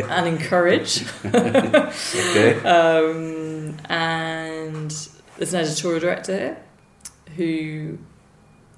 [0.09, 1.05] and encourage.
[1.25, 2.61] okay.
[2.65, 4.91] Um, and
[5.37, 6.57] there's an editorial director here
[7.37, 7.99] who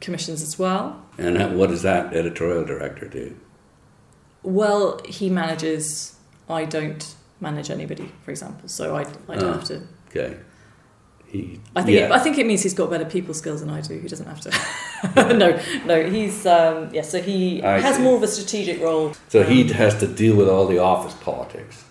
[0.01, 1.03] commissions as well.
[1.19, 3.37] And what does that editorial director do?
[4.43, 6.17] Well, he manages.
[6.49, 9.53] I don't manage anybody, for example, so I, I don't Ah.
[9.55, 9.83] have to.
[10.09, 10.37] Okay.
[11.35, 11.61] He.
[11.75, 12.07] I think yeah.
[12.07, 13.99] it, I think it means he's got better people skills than I do.
[13.99, 15.35] He doesn't have to.
[15.35, 17.03] no, no, he's um, yeah.
[17.03, 18.03] So he I has see.
[18.03, 19.15] more of a strategic role.
[19.29, 21.85] so he um, has to deal with all the office politics.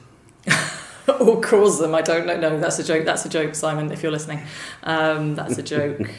[1.20, 1.94] or cause them.
[1.94, 2.38] I don't know.
[2.40, 3.04] No, that's a joke.
[3.04, 3.92] That's a joke, Simon.
[3.92, 4.42] If you're listening,
[4.84, 6.00] um, that's a joke.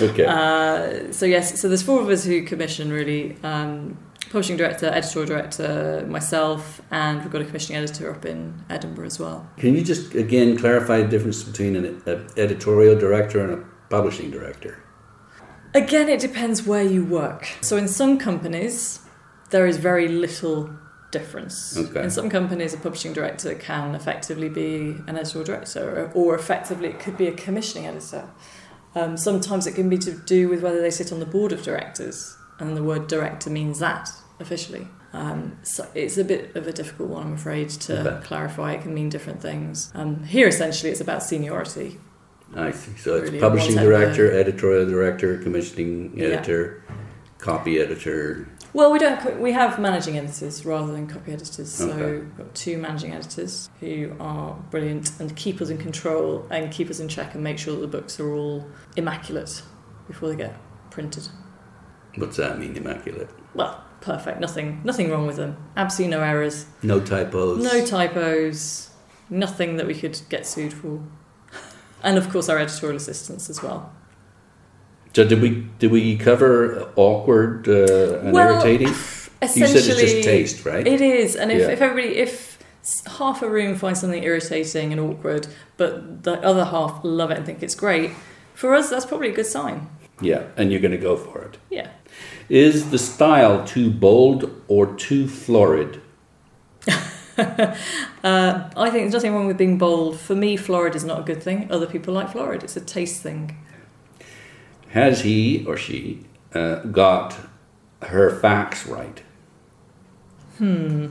[0.00, 0.24] Okay.
[0.24, 3.36] Uh, so yes, so there's four of us who commission really.
[3.42, 3.98] Um,
[4.30, 9.18] publishing director, editorial director, myself, and we've got a commissioning editor up in Edinburgh as
[9.18, 9.48] well.
[9.56, 14.30] Can you just again clarify the difference between an a editorial director and a publishing
[14.30, 14.82] director?
[15.74, 17.48] Again, it depends where you work.
[17.60, 19.00] So in some companies,
[19.50, 20.70] there is very little
[21.10, 21.76] difference.
[21.76, 22.04] Okay.
[22.04, 26.88] In some companies, a publishing director can effectively be an editorial director, or, or effectively
[26.88, 28.28] it could be a commissioning editor.
[28.94, 31.62] Um, sometimes it can be to do with whether they sit on the board of
[31.62, 34.86] directors, and the word director means that officially.
[35.12, 38.72] Um, so it's a bit of a difficult one, I'm afraid, to clarify.
[38.74, 39.90] It can mean different things.
[39.94, 41.98] Um, here, essentially, it's about seniority.
[42.54, 42.92] I see.
[42.98, 46.26] So it's Really, publishing director, editorial director, commissioning Yeah.
[46.28, 46.82] editor,
[47.38, 48.48] copy editor.
[48.74, 49.40] Well, we don't.
[49.40, 51.70] We have managing editors rather than copy editors.
[51.70, 52.12] So Okay.
[52.12, 56.90] we've got two managing editors who are brilliant and keep us in control and keep
[56.90, 59.62] us in check and make sure that the books are all immaculate
[60.06, 60.54] before they get
[60.90, 61.28] printed.
[62.16, 63.30] What's that mean, immaculate?
[63.54, 64.40] Well, perfect.
[64.40, 65.56] Nothing, nothing wrong with them.
[65.76, 66.66] Absolutely no errors.
[66.82, 67.62] No typos.
[67.62, 68.90] No typos.
[69.30, 71.02] Nothing that we could get sued for.
[72.02, 73.92] And of course, our editorial assistants as well.
[75.14, 78.94] So did we did we cover awkward uh, and Well, irritating?
[79.40, 80.84] You said it's just taste, right?
[80.84, 81.68] It is, and if, Yeah.
[81.68, 82.58] if everybody, if
[83.18, 87.46] half a room finds something irritating and awkward, but the other half love it and
[87.46, 88.10] think it's great,
[88.54, 89.88] for us that's probably a good sign.
[90.20, 91.58] Yeah, and you're going to go for it.
[91.70, 91.90] Yeah.
[92.48, 96.00] Is the style too bold or too florid?
[98.24, 100.18] Uh, I think there's nothing wrong with being bold.
[100.18, 101.70] For me, florid is not a good thing.
[101.70, 102.64] Other people like florid.
[102.64, 103.56] It's a taste thing.
[104.88, 107.36] Has he or she uh, got
[108.02, 109.22] her facts right?
[110.58, 111.06] Hmm.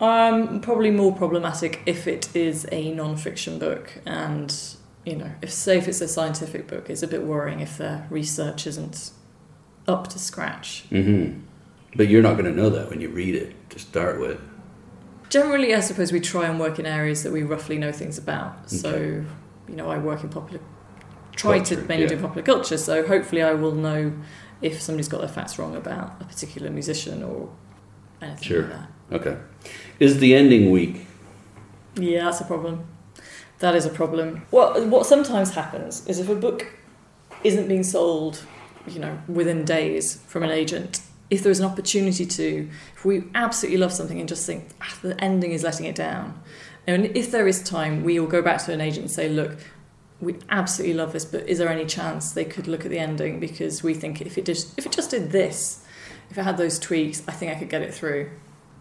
[0.00, 4.54] Um, probably more problematic if it is a non-fiction book, and
[5.04, 8.06] you know, if say if it's a scientific book, it's a bit worrying if their
[8.10, 9.10] research isn't
[9.86, 10.84] up to scratch.
[10.90, 11.40] hmm
[11.94, 14.40] But you're not going to know that when you read it to start with.
[15.30, 18.70] Generally, I suppose we try and work in areas that we roughly know things about.
[18.70, 19.24] So,
[19.68, 20.60] you know, I work in popular,
[21.34, 22.10] try Culture, to mainly yeah.
[22.10, 22.78] do popular culture.
[22.78, 24.12] So hopefully, I will know
[24.62, 27.50] if somebody's got their facts wrong about a particular musician or
[28.22, 28.62] anything Sure.
[28.62, 28.88] like that.
[29.12, 29.36] Okay.
[29.98, 31.06] Is the ending weak?
[31.96, 32.86] Yeah, that's a problem.
[33.64, 34.42] That is a problem.
[34.50, 36.66] What what sometimes happens is if a book
[37.44, 38.44] isn't being sold,
[38.86, 41.00] you know, within days from an agent,
[41.30, 45.18] if there's an opportunity to, if we absolutely love something and just think ah, the
[45.18, 46.38] ending is letting it down,
[46.86, 49.56] and if there is time, we will go back to an agent and say, look,
[50.20, 53.40] we absolutely love this, but is there any chance they could look at the ending
[53.40, 55.86] because we think if it just if it just did this,
[56.28, 58.28] if it had those tweaks, I think I could get it through.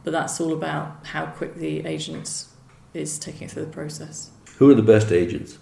[0.04, 2.48] But that's all about how quick the agent
[2.94, 4.33] is taking it through the process.
[4.64, 5.58] Who are the best agents?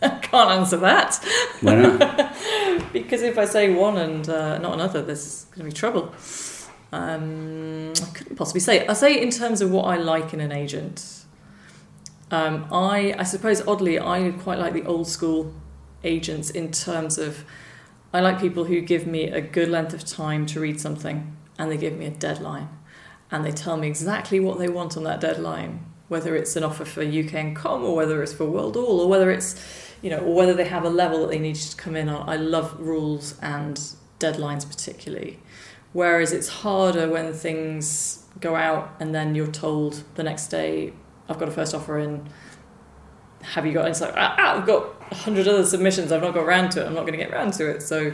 [0.00, 1.22] I can't answer that
[1.60, 2.34] Why not?
[2.94, 6.14] because if I say one and uh, not another, there's going to be trouble.
[6.90, 8.86] Um, I couldn't possibly say.
[8.86, 11.26] I say in terms of what I like in an agent.
[12.30, 15.52] Um, I I suppose oddly I quite like the old school
[16.02, 17.44] agents in terms of
[18.14, 21.70] I like people who give me a good length of time to read something and
[21.70, 22.70] they give me a deadline
[23.30, 26.84] and they tell me exactly what they want on that deadline whether it's an offer
[26.84, 29.60] for UK and Com or whether it's for World All or whether it's
[30.00, 32.28] you know or whether they have a level that they need to come in on.
[32.28, 33.80] I love rules and
[34.20, 35.40] deadlines particularly.
[35.92, 40.92] Whereas it's harder when things go out and then you're told the next day
[41.28, 42.28] I've got a first offer in.
[43.42, 46.12] Have you got and it's like ah, ah, I've got hundred other submissions.
[46.12, 46.86] I've not got around to it.
[46.86, 47.82] I'm not going to get around to it.
[47.82, 48.12] So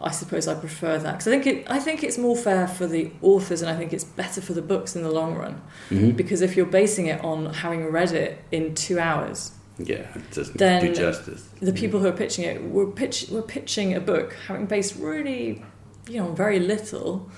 [0.00, 2.86] I suppose I prefer that because I think it I think it's more fair for
[2.86, 6.16] the authors and I think it's better for the books in the long run Mhm.
[6.16, 10.56] because if you're basing it on having read it in two hours Yeah, it doesn't
[10.58, 11.48] Then do justice.
[11.60, 15.64] the people who are pitching it were pitch were pitching a book having based really
[16.08, 17.28] you know very little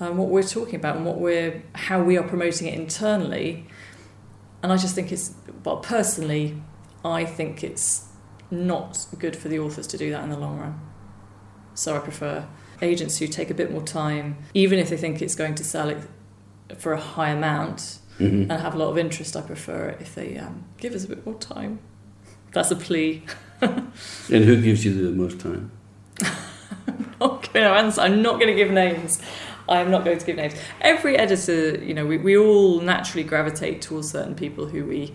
[0.00, 3.66] um, what we're talking about and what we're how we are promoting it internally
[4.62, 6.62] and I just think it's well personally
[7.04, 8.06] I think it's
[8.50, 10.80] not good for the authors to do that in the long run
[11.76, 12.46] so I prefer
[12.82, 15.88] agents who take a bit more time even if they think it's going to sell
[15.88, 15.98] it
[16.76, 18.48] for a high amount Mhm.
[18.50, 21.08] and have a lot of interest I prefer it if they um, give us a
[21.08, 21.78] bit more time
[22.52, 23.22] that's a plea
[23.62, 25.70] And who gives you the most time?
[27.20, 28.02] not going to answer.
[28.02, 29.18] I'm not going to give names.
[29.68, 30.54] I'm not going to give names.
[30.82, 35.14] Every editor, you know, we, we all naturally gravitate towards certain people who we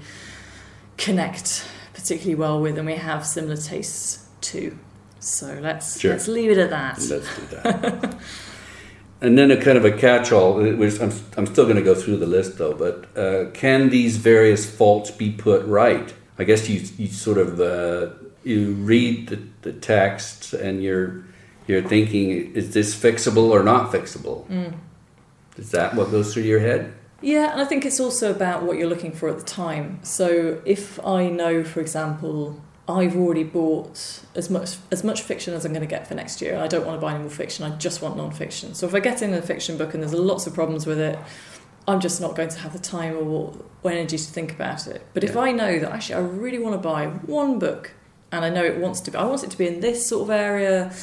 [0.98, 4.78] connect particularly well with and we have similar tastes to.
[5.22, 6.12] So let's Sure.
[6.12, 6.98] let's leave it at that.
[6.98, 8.18] Let's do that.
[9.22, 10.56] and then a kind of a catch-all.
[10.76, 12.74] Which I'm, I'm still going to go through the list though.
[12.74, 16.14] But uh, can these various faults be put right?
[16.38, 21.24] I guess you you sort of uh, you read the, the text and you're
[21.68, 24.48] you're thinking, is this fixable or not fixable?
[24.48, 24.74] Mm.
[25.58, 26.94] Is that what goes through your head?
[27.22, 30.00] Yeah, and I think it's also about what you're looking for at the time.
[30.02, 32.60] So if I know, for example,
[32.92, 36.42] I've already bought as much as much fiction as I'm going to get for next
[36.42, 37.66] year, I don't want to buy any more fiction.
[37.66, 38.74] I just want non-fiction.
[38.74, 41.18] So if I get in a fiction book and there's lots of problems with it,
[41.88, 45.06] I'm just not going to have the time or, or energy to think about it.
[45.14, 47.94] But if I know that actually I really want to buy one book
[48.32, 50.24] and I know it wants to be, I want it to be in this sort
[50.24, 50.94] of area.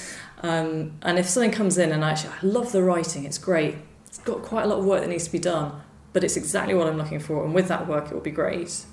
[0.43, 3.77] Um, and if something comes in and I actually I love the writing, it's great.
[4.07, 5.81] It's got quite a lot of work that needs to be done,
[6.13, 8.85] but it's exactly what I'm looking for, and with that work it will be great.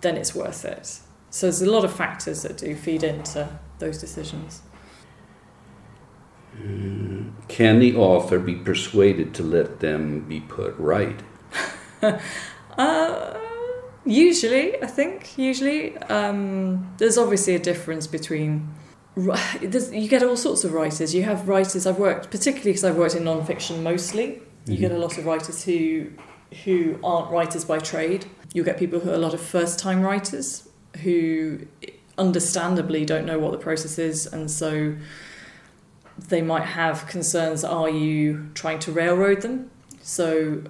[0.00, 1.00] Then it's worth it.
[1.36, 3.46] So there's a lot of factors that do feed into
[3.78, 4.62] those decisions.
[7.48, 11.20] Can the author be persuaded to let them be put right?
[12.78, 13.38] Uh,
[14.04, 18.68] usually, I think usually um, there's obviously a difference between
[19.16, 21.14] You get all sorts of writers.
[21.14, 21.86] You have writers.
[21.86, 24.42] I've worked particularly because I've worked in non-fiction mostly.
[24.66, 24.80] You Mhm.
[24.80, 26.06] get a lot of writers who
[26.64, 28.26] who aren't writers by trade.
[28.54, 30.65] You'll get people who are a lot of first-time writers
[31.02, 31.66] who
[32.18, 34.96] understandably don't know what the process is, and so
[36.28, 37.62] they might have concerns.
[37.64, 39.70] Are you trying to railroad them?
[40.00, 40.62] So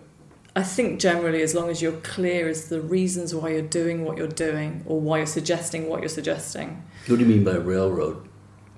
[0.57, 4.17] I think generally, as long as you're clear as the reasons why you're doing what
[4.17, 8.29] you're doing or why you're suggesting what you're suggesting, What do you mean by railroad?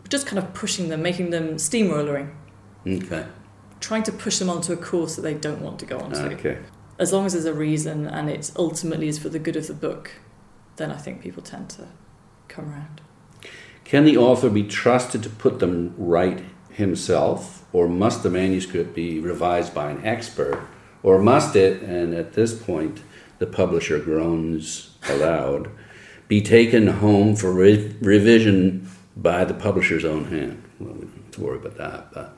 [0.08, 2.30] just kind of pushing them, making them steamrollering,
[2.86, 3.26] Okay.
[3.80, 6.18] trying to push them onto a course that they don't want to go onto.
[6.34, 6.58] Okay.
[6.98, 9.74] As long as there's a reason and it ultimately is for the good of the
[9.74, 10.10] book,
[10.78, 11.88] then I think people tend to
[12.48, 13.00] come around.
[13.84, 19.20] Can the author be trusted to put them right himself, or must the manuscript be
[19.20, 20.66] revised by an expert,
[21.02, 23.02] or must it, and at this point
[23.38, 25.70] the publisher groans aloud,
[26.28, 30.62] be taken home for re- revision by the publisher's own hand?
[30.78, 32.36] Well, we don't have to worry about that, but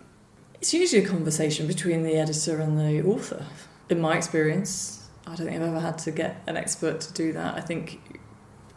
[0.61, 3.45] It's usually a conversation between the editor and the author.
[3.89, 7.33] In my experience, I don't think I've ever had to get an expert to do
[7.33, 7.57] that.
[7.57, 8.01] I think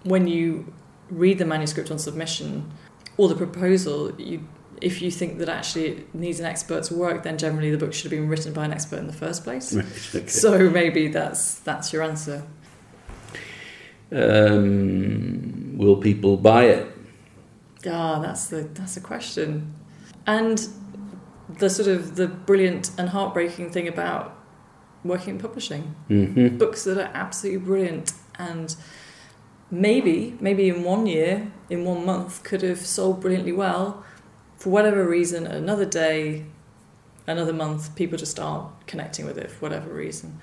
[0.03, 0.73] when you
[1.09, 2.71] read the manuscript on submission
[3.17, 4.47] or the proposal, you
[4.81, 8.11] if you think that actually it needs an expert's work, then generally the book should
[8.11, 9.73] have been written by an expert in the first place.
[9.73, 9.85] Right,
[10.15, 10.27] okay.
[10.27, 12.43] So maybe that's that's your answer.
[14.11, 16.87] um, will people buy it?
[17.89, 19.73] Ah, that's the that's the question.
[20.25, 20.67] And
[21.59, 24.37] the sort of the brilliant and heartbreaking thing about
[25.03, 25.95] working in publishing.
[26.07, 28.75] hmm books that are absolutely brilliant and
[29.73, 34.03] maybe maybe in one year in one month could have sold brilliantly well.
[34.57, 36.45] For whatever reason another day
[37.27, 40.39] another month people just aren't connecting with it for whatever reason.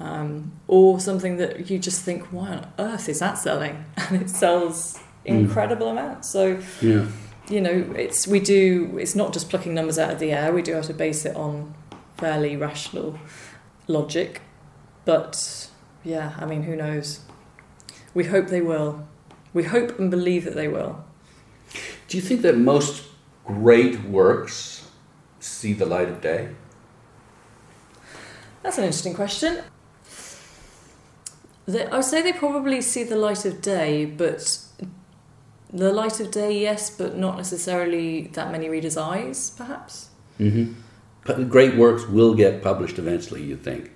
[0.00, 3.84] Um, or something that you just think why on earth is that selling?
[3.96, 6.28] And it sells incredible amounts.
[6.28, 7.06] So Yeah.
[7.48, 10.52] you know it's we do it's not just plucking numbers out of the air.
[10.52, 11.74] We do have to base it on
[12.18, 13.18] fairly rational
[13.88, 14.42] logic.
[15.04, 15.68] But
[16.06, 17.20] yeah i mean who knows
[18.14, 19.06] we hope they will
[19.52, 21.04] we hope and believe that they will
[22.08, 23.04] Do you think that most
[23.44, 24.88] great works
[25.40, 26.50] see the light of day?
[28.62, 29.62] that's an interesting question
[31.66, 34.58] they, i would say they probably see the light of day but
[35.72, 40.08] the light of day yes but not necessarily that many readers eyes perhaps
[40.40, 41.48] Mm-hmm.
[41.48, 43.92] Great works will get published eventually, you think?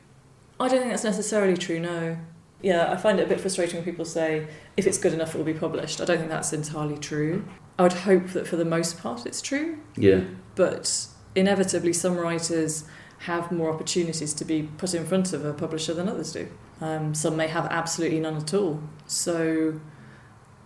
[0.60, 2.16] I don't think that's necessarily true, no.
[2.60, 5.38] Yeah, I find it a bit frustrating when people say, if it's good enough, it
[5.38, 6.00] will be published.
[6.00, 7.44] I don't think that's entirely true.
[7.78, 10.22] I would hope that for the most part it's true, Yeah.
[10.56, 12.84] but inevitably some writers
[13.20, 16.48] have more opportunities to be put in front of a publisher than others do.
[16.80, 18.80] Um, some may have absolutely none at all.
[19.06, 19.80] So,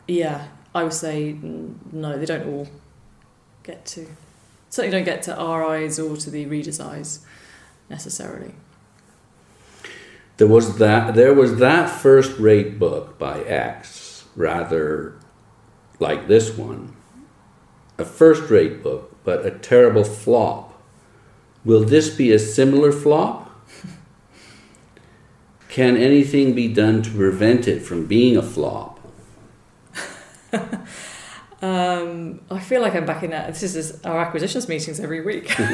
[0.08, 2.68] yeah, I would say no, they don't all
[3.62, 4.06] get to.
[4.70, 7.20] Certainly don't get to our eyes or to the reader's eyes
[7.90, 8.54] necessarily.
[10.38, 15.14] There was that there was that first rate book by X, rather
[15.98, 16.96] like this one.
[17.98, 20.80] A first rate book, but a terrible flop.
[21.64, 23.50] Will this be a similar flop?
[25.68, 28.98] Can anything be done to prevent it from being a flop?
[31.62, 33.54] Um, I feel like I'm back in that.
[33.54, 35.46] This is our acquisitions meetings every week.
[35.58, 35.64] oh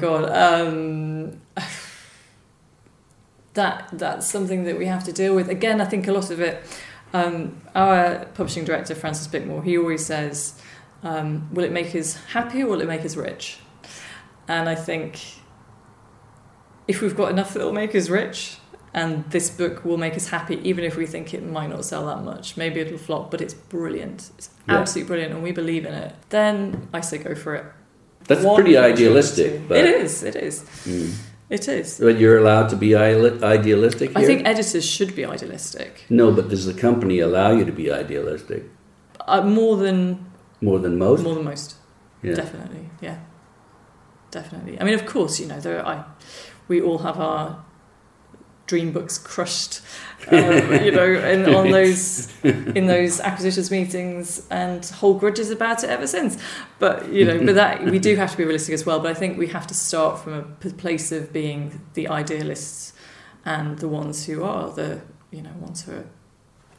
[0.00, 1.40] god, um,
[3.54, 5.48] that that's something that we have to deal with.
[5.48, 6.62] Again, I think a lot of it.
[7.12, 10.60] Um, our publishing director Francis Bickmore, he always says,
[11.04, 13.58] um, "Will it make us happy or will it make us rich?"
[14.48, 15.20] And I think
[16.88, 18.58] if we've got enough that will make us rich,
[18.92, 22.06] and this book will make us happy even if we think it might not sell
[22.06, 24.76] that much maybe it'll flop but it's brilliant it's Yeah.
[24.78, 27.64] absolutely brilliant and we believe in it then i say go for it
[28.28, 31.12] That's One pretty idealistic, but it is it is Mm.
[31.50, 34.18] It is But you're allowed to be idealistic here.
[34.18, 37.90] i think editors should be idealistic no, but does the company allow you to be
[37.92, 38.64] idealistic
[39.26, 40.26] uh, more than
[40.60, 41.22] more than most?
[41.22, 41.76] more than most
[42.22, 42.34] yeah.
[42.34, 43.18] definitely yeah
[44.30, 46.04] definitely i mean of course you know there i
[46.68, 47.64] we all have our
[48.66, 49.80] dream books crushed
[50.28, 55.90] um, you know and on those in those acquisitions meetings and hold grudges about it
[55.90, 56.38] ever since
[56.78, 59.14] but you know but that we do have to be realistic as well but i
[59.14, 62.94] think we have to start from a place of being the idealists
[63.44, 65.00] and the ones who are the
[65.30, 66.06] you know ones who are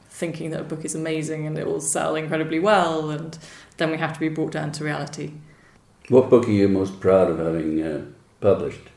[0.10, 3.38] thinking that a book is amazing and it will sell incredibly well and
[3.78, 5.34] then we have to be brought down to reality
[6.10, 8.06] What book are you most proud of having uh,
[8.40, 8.90] published?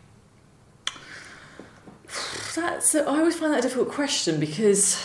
[2.55, 5.03] That's a, I always find that a difficult question because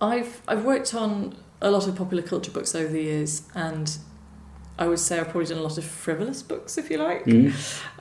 [0.00, 3.96] I've I've worked on a lot of popular culture books over the years, and
[4.78, 7.24] I would say I've probably done a lot of frivolous books, if you like.
[7.24, 7.52] Mhm.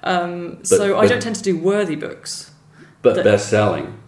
[0.04, 2.52] Um, so I don't tend to do worthy books.
[3.02, 4.00] But best selling?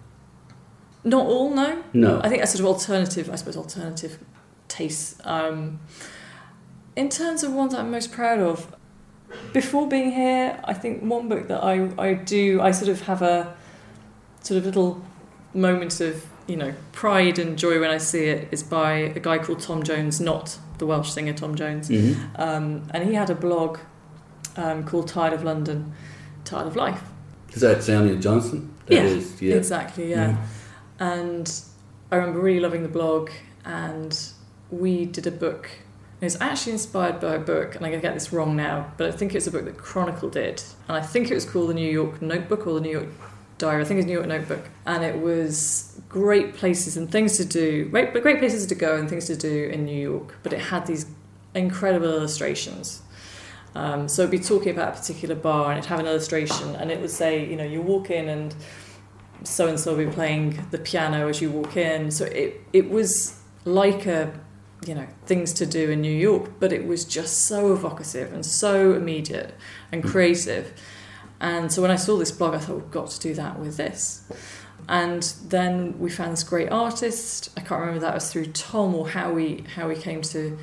[1.03, 1.84] Not all, no.
[1.93, 2.20] No.
[2.22, 4.20] I think that's sort of alternative, I suppose, alternative
[4.68, 5.16] tastes.
[5.24, 5.80] Um,
[6.95, 8.76] in terms of ones I'm most proud of,
[9.53, 13.22] before being here, I think one book that I, I do, I sort of have
[13.22, 13.55] a
[14.42, 15.02] sort of little
[15.54, 19.38] moment of, you know, pride and joy when I see it is by a guy
[19.40, 21.90] called Tom Jones, not the Welsh singer Tom Jones.
[21.90, 22.16] Mhm.
[22.40, 23.80] Um, and he had a blog
[24.58, 25.94] um, called Tired of London,
[26.46, 27.02] Tired of Life.
[27.54, 28.74] Is that Samuel Johnson?
[28.88, 29.56] That Yeah, is, yeah.
[29.56, 30.32] Exactly, yeah.
[30.32, 30.38] Mhm.
[31.00, 31.62] And
[32.12, 33.30] I remember really loving the blog,
[33.66, 34.18] and
[34.72, 35.70] we did a book.
[36.22, 38.88] It was actually inspired by a book, and I'm going to get this wrong now,
[38.98, 40.62] but I think it's a book that Chronicle did.
[40.88, 43.08] And I think it was called The New York Notebook or The New York
[43.60, 43.82] Diary.
[43.84, 44.68] I think it's New York Notebook.
[44.88, 49.07] And it was great places and things to do, great, great places to go and
[49.07, 50.38] things to do in New York.
[50.41, 51.05] But it had these
[51.53, 53.03] incredible illustrations.
[53.76, 56.89] Um, so it'd be talking about a particular bar and it'd have an illustration and
[56.89, 58.55] it would say, you know, you walk in and
[59.43, 62.12] so and so will be playing the piano as you walk in.
[62.12, 64.34] So it it was like a
[64.86, 68.45] you know things to do in New York, but it was just so evocative and
[68.45, 69.53] so immediate
[69.91, 70.74] and creative.
[71.42, 73.78] And so when I saw this blog, I thought we've got to do that with
[73.78, 74.24] this.
[74.88, 77.50] And then we found this great artist.
[77.56, 80.58] I can't remember that was through Tom or how we how we came to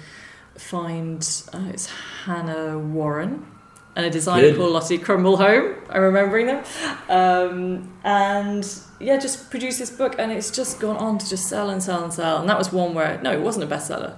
[0.56, 1.20] find
[1.52, 1.86] uh, it's
[2.24, 3.46] Hannah Warren
[3.94, 4.56] and a designer Good.
[4.56, 5.76] called Lottie Crumbleholme.
[5.90, 6.64] I'm remembering them.
[7.08, 8.66] Um, and
[9.00, 12.02] yeah, just produced this book, and it's just gone on to just sell and sell
[12.04, 12.38] and sell.
[12.40, 14.16] And that was one where no, it wasn't a bestseller.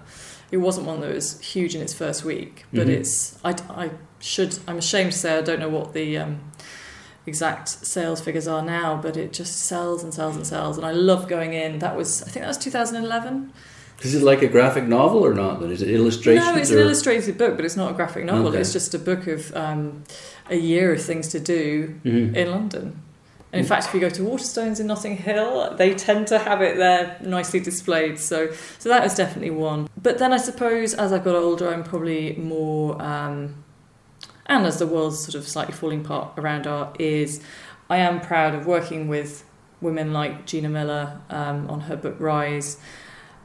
[0.51, 3.01] It wasn't one that was huge in its first week, but Mhm.
[3.01, 3.91] it's I, I
[4.21, 6.41] should I'm ashamed to say I don't know what the um,
[7.27, 10.77] exact sales figures are now, but it just sells and sells and sells.
[10.77, 11.79] And I love going in.
[11.79, 13.53] That was I think that was 2011.
[14.03, 15.61] Is it like a graphic novel or not?
[15.65, 16.47] Is it illustrations?
[16.47, 16.77] No, it's or?
[16.79, 18.49] an illustrated book, but it's not a graphic novel.
[18.49, 18.59] Okay.
[18.61, 20.05] It's just a book of um,
[20.49, 22.35] a year of things to do Mhm.
[22.37, 23.03] in London.
[23.53, 26.61] And in fact, if you go to Waterstones in Notting Hill, they tend to have
[26.61, 28.19] it there nicely displayed.
[28.19, 29.89] So, so that is definitely one.
[30.01, 33.55] But then I suppose as I got older, I'm probably more, um,
[34.49, 37.41] and as the world's sort of slightly falling apart around our ears,
[37.91, 39.45] I am proud of working with
[39.81, 42.79] women like Gina Miller um, on her book Rise.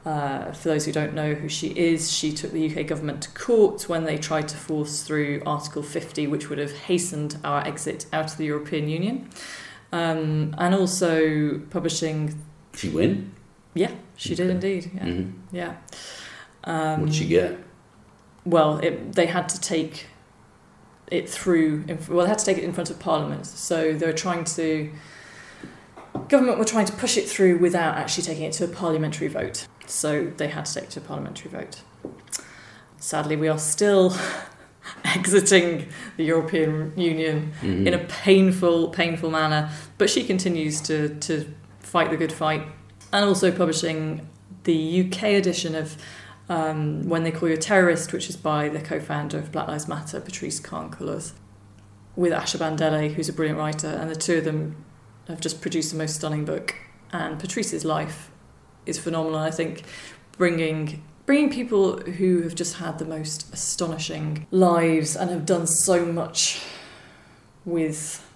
[0.04, 3.30] Uh, for those who don't know who she is, she took the UK government to
[3.30, 8.04] court when they tried to force through Article 50, which would have hastened our exit
[8.12, 9.30] out of the European Union.
[9.92, 12.38] Um, and also publishing,
[12.74, 13.32] She win?
[13.72, 15.04] yeah, she did indeed, yeah.
[15.04, 15.32] Mhm.
[15.52, 15.74] yeah.
[16.64, 17.58] Um, What'd she get?
[18.44, 20.06] well, it, they had to take
[21.10, 21.84] it through.
[21.88, 23.46] in- Well, they had to take it in front of Parliament.
[23.46, 24.90] So they were trying to.
[26.28, 29.66] Government were trying to push it through without actually taking it to a parliamentary vote.
[29.86, 31.80] So they had to take it to a parliamentary vote.
[32.98, 34.16] Sadly, we are still
[35.04, 37.86] exiting the European Union Mhm.
[37.86, 39.70] in a painful, painful manner.
[39.98, 41.46] But she continues to, to
[41.80, 42.62] fight the good fight.
[43.12, 44.26] And also publishing
[44.64, 45.96] the UK edition of
[46.48, 49.68] um, When They Call You a Terrorist, which is by the co founder of Black
[49.68, 51.32] Lives Matter, Patrisse Khan-Cullors,
[52.16, 53.88] with Asha Bandele, who's a brilliant writer.
[53.88, 54.84] And the two of them
[55.28, 56.74] have just produced the most stunning book.
[57.12, 58.30] And Patrisse's life
[58.86, 59.38] is phenomenal.
[59.38, 59.82] I think
[60.36, 66.04] bringing bringing people who have just had the most astonishing lives and have done so
[66.04, 66.62] much
[67.64, 68.26] with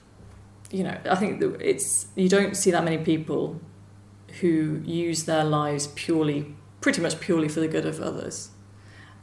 [0.70, 3.60] you know i think it's you don't see that many people
[4.40, 8.50] who use their lives purely pretty much purely for the good of others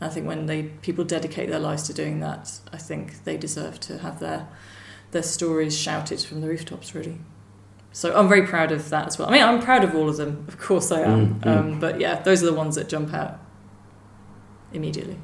[0.02, 3.80] i think when they people dedicate their lives to doing that i think they deserve
[3.80, 4.48] to have their
[5.12, 7.18] their stories shouted from the rooftops really
[7.94, 10.18] so i'm very proud of that as well i mean i'm proud of all of
[10.18, 11.58] them of course i am Mm, mm.
[11.58, 13.40] Um, but yeah those are the ones that jump out
[14.74, 15.18] immediately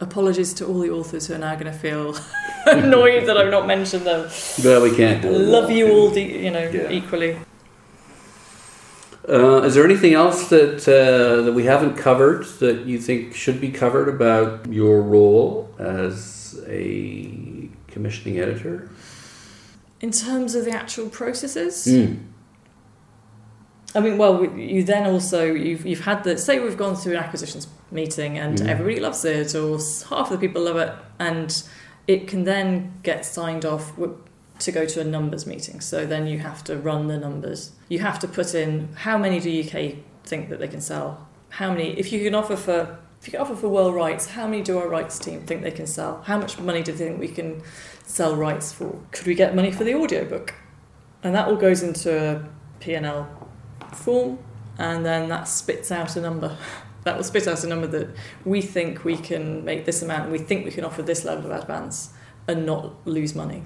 [0.00, 2.14] apologies to all the authors who are now going to feel
[2.66, 4.28] annoyed that i've not mentioned them
[4.64, 5.38] Well, we can't do it.
[5.38, 6.90] love you all, de- you know, Yeah.
[6.90, 7.36] equally.
[9.30, 13.60] Uh, is there anything else that uh, that we haven't covered that you think should
[13.60, 18.90] be covered about your role as a commissioning editor?
[20.00, 22.16] In terms of the actual processes, Mm.
[23.94, 27.18] I mean, well, you then also you've you've had the say we've gone through an
[27.24, 28.68] acquisitions meeting and Mhm.
[28.68, 29.78] everybody loves it, or
[30.08, 31.62] half of the people love it, and
[32.06, 33.92] it can then get signed off
[34.60, 35.80] to go to a numbers meeting.
[35.80, 37.72] So then you have to run the numbers.
[37.88, 41.28] You have to put in how many do UK think that they can sell?
[41.50, 41.98] How many?
[41.98, 44.78] If you can offer for if you can offer for world rights, how many do
[44.78, 46.22] our rights team think they can sell?
[46.22, 47.62] How much money do they think we can
[48.06, 48.98] sell rights for?
[49.12, 50.54] Could we get money for the audiobook?
[51.22, 52.48] And that all goes into a
[52.80, 53.28] P&L
[53.92, 54.38] form
[54.78, 56.56] and then that spits out a number.
[57.04, 58.08] That will spit out a number that
[58.44, 61.50] we think we can make this amount and we think we can offer this level
[61.50, 62.12] of advance
[62.46, 63.62] and not lose money.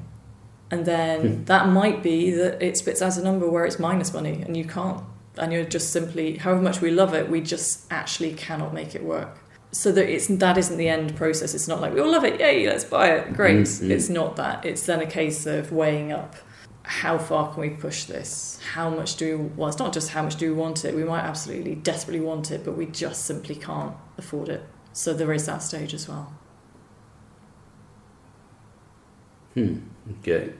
[0.75, 1.45] And then Hmm.
[1.45, 4.65] that might be that it spits out a number where it's minus money and you
[4.65, 5.01] can't.
[5.39, 9.05] And you're just simply, however much we love it, we just actually cannot make it
[9.05, 9.39] work.
[9.71, 11.55] So that it's that isn't the end process.
[11.55, 13.59] It's not like we all love it, yay, let's buy it, great.
[13.67, 13.91] Mhm.
[13.91, 14.65] It's not that.
[14.65, 16.35] It's then a case of weighing up
[16.83, 18.59] how far can we push this?
[18.75, 20.95] How much do we, well, it's not just how much do we want it.
[20.95, 24.63] We might absolutely desperately want it, but we just simply can't afford it.
[24.93, 26.33] So there is that stage as well.
[29.55, 29.77] Hmm.
[30.21, 30.53] Okay.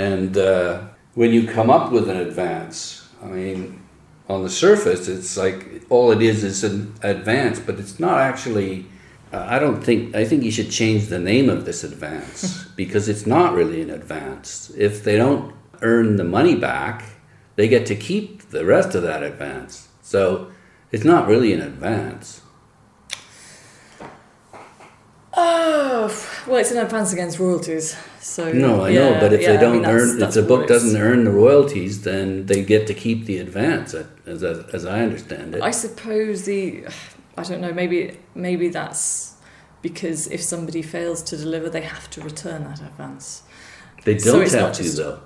[0.00, 0.82] And uh,
[1.14, 3.82] when you come up with an advance, I mean,
[4.30, 8.86] on the surface, it's like all it is is an advance, but it's not actually.
[9.30, 10.14] Uh, I don't think.
[10.14, 13.90] I think you should change the name of this advance because it's not really an
[13.90, 14.72] advance.
[14.74, 17.04] If they don't earn the money back,
[17.56, 19.88] they get to keep the rest of that advance.
[20.00, 20.50] So
[20.92, 22.40] it's not really an advance.
[25.34, 26.08] Oh,
[26.46, 27.96] well, it's an advance against royalties.
[28.22, 30.42] So No, I yeah, know, but if yeah, they don't mean, that's- earn, if the
[30.42, 34.84] book doesn't earn the royalties, then they get to keep the advance, as as, as
[34.86, 35.62] I understand it.
[35.62, 36.84] I suppose the,
[37.38, 37.72] I don't know.
[37.72, 39.34] Maybe maybe that's
[39.80, 43.42] because if somebody fails to deliver, they have to return that advance.
[44.04, 45.20] they don't it's have not to just- though.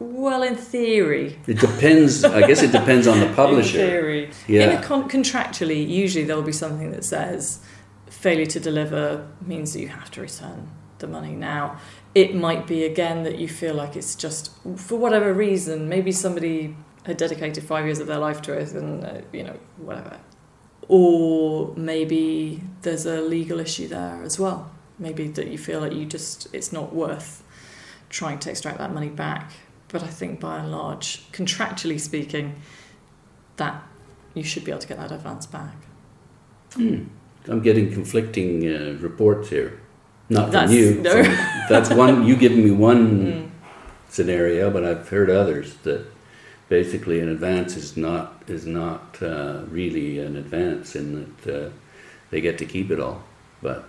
[0.00, 2.24] Well, in theory, It depends.
[2.24, 3.78] I guess it depends on the publisher.
[3.80, 4.80] in theory, in Yeah.
[4.80, 7.60] a con- contractually, usually there will be something that says
[8.10, 10.68] failure to deliver means that you have to return
[10.98, 11.34] the money.
[11.36, 11.78] Now,
[12.14, 15.88] it might be again that you feel like it's just for whatever reason.
[15.88, 19.58] Maybe somebody had dedicated five years of their life to it, and uh, you know
[19.76, 20.20] whatever.
[20.88, 24.70] Or maybe there's a legal issue there as well.
[24.98, 27.42] Maybe that you feel like you just it's not worth
[28.10, 29.52] trying to extract that money back.
[29.88, 32.60] But I think by and large, contractually speaking,
[33.56, 33.82] that
[34.34, 35.76] you should be able to get that advance back.
[36.74, 37.04] Hmm.
[37.46, 39.80] I'm getting conflicting uh, reports here.
[40.28, 40.94] Not from That's- you.
[41.02, 41.22] no.
[41.24, 41.34] from-
[41.68, 42.26] that's one.
[42.26, 43.48] You giving me one Mm.
[44.10, 46.06] scenario, but I've heard others that
[46.68, 51.70] basically an advance is not is not uh, really an advance in that uh,
[52.30, 53.22] they get to keep it all.
[53.62, 53.84] But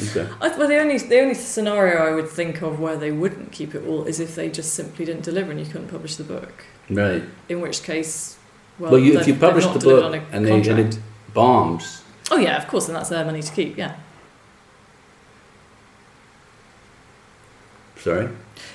[0.00, 0.28] okay.
[0.40, 3.74] I, well, the only the only scenario I would think of where they wouldn't keep
[3.74, 6.64] it all is if they just simply didn't deliver and you couldn't publish the book.
[6.90, 7.22] Right.
[7.48, 8.38] In which case,
[8.78, 10.98] well, Well, you, if you publish the book and, they, and it
[11.34, 13.76] bombs, oh yeah, of course, and that's their money to keep.
[13.76, 13.96] Yeah.
[17.98, 18.28] Sorry,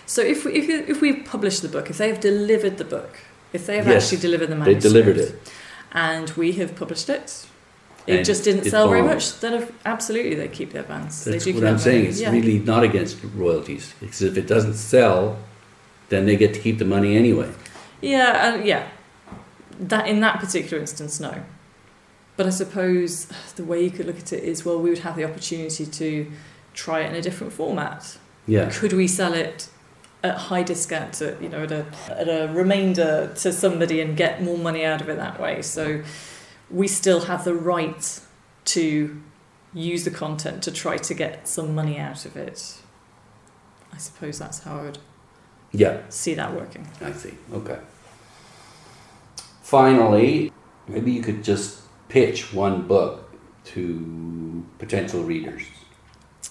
[0.06, 3.18] So if we, if if we publish the book, if they have delivered the book,
[3.54, 5.52] if they have Yes, actually delivered the manuscript, they delivered it.
[5.92, 7.46] and we have published it.
[8.06, 9.40] It And just didn't sell very much.
[9.40, 9.54] Then
[9.86, 11.24] absolutely they keep the advance.
[11.24, 12.00] That's what I'm saying.
[12.00, 12.10] money.
[12.10, 12.32] It's yeah.
[12.32, 13.94] really not against royalties.
[14.02, 15.38] Because if it doesn't sell,
[16.10, 17.50] then they get to keep the money anyway.
[18.02, 18.90] Yeah, and yeah,
[19.80, 21.34] that in that particular instance, no.
[22.36, 25.16] But I suppose the way you could look at it is, well, we would have
[25.16, 26.32] the opportunity to
[26.74, 28.18] try it in a different format.
[28.48, 28.70] Yeah.
[28.70, 29.70] Could we sell it
[30.24, 34.42] at high discount, at, you know, at a at a remainder to somebody and get
[34.42, 35.62] more money out of it that way?
[35.62, 36.04] So
[36.70, 38.20] we still have the right
[38.66, 39.22] to
[39.74, 42.82] use the content to try to get some money out of it.
[43.92, 44.98] I suppose that's how I would
[45.72, 46.88] Yeah, see that working.
[47.02, 47.34] I see.
[47.52, 47.80] Okay.
[49.62, 50.52] Finally,
[50.88, 53.32] maybe you could just pitch one book
[53.66, 55.64] to potential readers.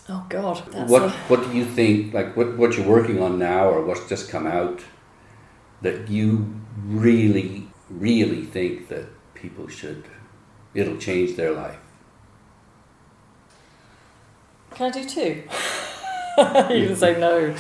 [0.09, 2.13] Oh God, that's what a- What do you think?
[2.13, 4.81] Like what what you're working on now, or what's just come out,
[5.83, 10.05] that you really really think that people should?
[10.75, 11.79] It'll change their life.
[14.75, 15.43] Can I do two?
[16.75, 17.55] you can say no.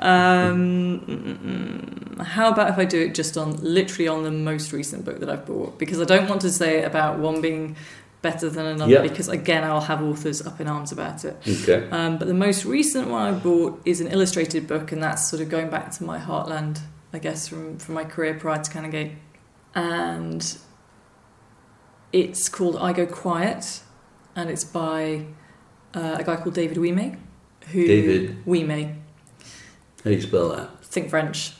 [0.00, 1.06] Um,
[2.20, 5.30] how about if I do it just on literally on the most recent book that
[5.30, 5.78] I've bought?
[5.78, 7.76] Because I don't want to say about one being
[8.20, 9.02] better than another Yeah.
[9.02, 11.36] because again I'll have authors up in arms about it.
[11.46, 11.88] Okay.
[11.90, 15.40] Um, but the most recent one I bought is an illustrated book, and that's sort
[15.42, 16.80] of going back to my heartland,
[17.12, 19.14] I guess, from, from my career prior to Canongate.
[19.74, 20.56] And
[22.12, 23.82] it's called I Go Quiet,
[24.34, 25.26] and it's by
[25.94, 27.18] uh, a guy called David Ouimet.
[27.72, 28.44] Who, David?
[28.46, 28.94] Ouimet.
[30.02, 30.84] How do you spell that?
[30.84, 31.52] Think French.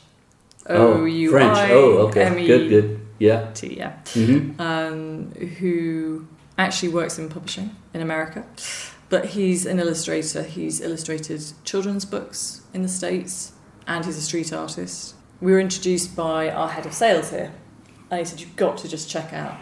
[0.67, 0.97] Oh,
[1.29, 1.57] French.
[1.71, 2.45] Oh, okay.
[2.47, 3.07] Good, good.
[3.19, 3.51] Yeah.
[3.53, 3.99] T, yeah.
[4.05, 4.59] Mm-hmm.
[4.61, 6.27] um, who
[6.59, 8.45] actually works in publishing in America.
[9.07, 10.43] But he's an illustrator.
[10.43, 13.53] He's illustrated children's books in the States
[13.87, 15.15] and he's a street artist.
[15.41, 17.53] We were introduced by our head of sales here.
[18.11, 19.57] And he said, You've got to just check out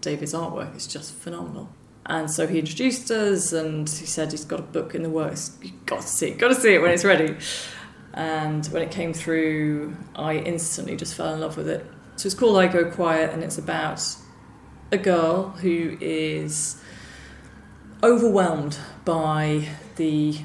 [0.00, 0.74] David's artwork.
[0.74, 1.70] It's just phenomenal.
[2.04, 5.56] And so he introduced us and he said he's got a book in the works.
[5.62, 7.36] You've got to see it, got to see it when it's ready.
[8.12, 11.86] And when it came through, I instantly just fell in love with it.
[12.16, 14.04] So it's called I Go Quiet and it's about
[14.92, 16.80] a girl who is
[18.02, 20.38] overwhelmed by the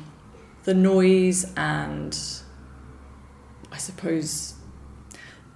[0.64, 2.18] the noise and
[3.72, 4.56] I suppose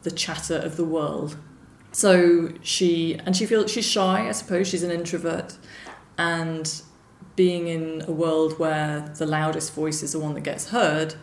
[0.03, 1.37] the chatter of the world.
[1.91, 5.57] So she and she feels she's shy, I suppose she's an introvert
[6.17, 6.81] and
[7.35, 11.15] being in a world where the loudest voice is the one that gets heard,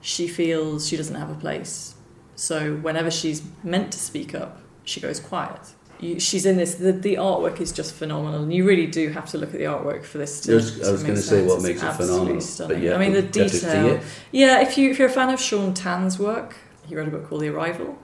[0.00, 1.94] she feels she doesn't have a place.
[2.34, 5.60] So whenever she's meant to speak up, she goes quiet.
[6.00, 6.76] You, she's in this.
[6.76, 9.64] The, the artwork is just phenomenal, and you really do have to look at the
[9.66, 10.40] artwork for this.
[10.42, 11.62] To, I was going to say what sense.
[11.64, 12.76] makes It's it phenomenal, stunning.
[12.76, 14.00] but you I mean, the you have to see detail.
[14.32, 17.28] Yeah, if you if you're a fan of Sean Tan's work, he wrote a book
[17.28, 17.98] called The Arrival.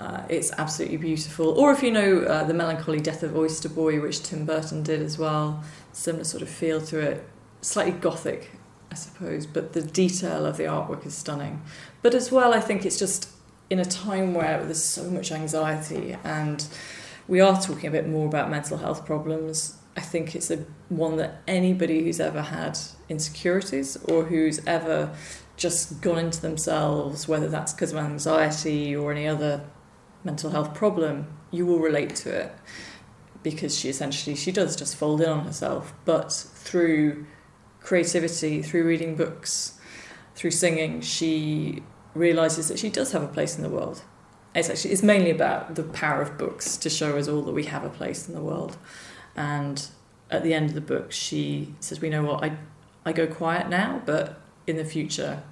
[0.00, 1.58] Uh, it's absolutely beautiful.
[1.58, 5.02] Or if you know uh, the melancholy death of Oyster Boy, which Tim Burton did
[5.02, 5.62] as well,
[5.92, 7.28] similar sort of feel to it,
[7.62, 8.52] slightly gothic,
[8.92, 9.44] I suppose.
[9.44, 11.62] But the detail of the artwork is stunning.
[12.00, 13.28] But as well, I think it's just
[13.70, 16.64] in a time where there's so much anxiety and
[17.28, 19.76] we are talking a bit more about mental health problems.
[19.96, 25.14] I think it's a one that anybody who's ever had insecurities or who's ever
[25.56, 29.64] just gone into themselves, whether that's because of anxiety or any other
[30.24, 32.52] mental health problem, you will relate to it
[33.42, 37.26] because she essentially she does just fold in on herself, but through
[37.80, 39.78] creativity, through reading books,
[40.34, 41.82] through singing, she
[42.14, 44.02] realizes that she does have a place in the world.
[44.54, 47.64] It's actually it's mainly about the power of books to show us all that we
[47.64, 48.76] have a place in the world.
[49.36, 49.86] And
[50.30, 52.56] at the end of the book, she says, "We know what I
[53.04, 55.42] I go quiet now, but in the future,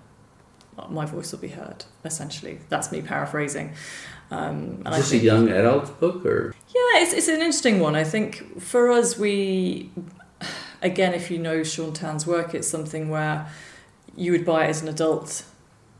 [0.88, 3.74] my voice will be heard." Essentially, that's me paraphrasing.
[4.30, 6.52] Um, Is this a think- young adult book or?
[6.68, 7.94] yeah, it's, it's an interesting one.
[7.94, 9.90] I think for us, we,
[10.82, 13.46] again, if you know Sean Tan's work, it's something where
[14.16, 15.44] you would buy it as an adult,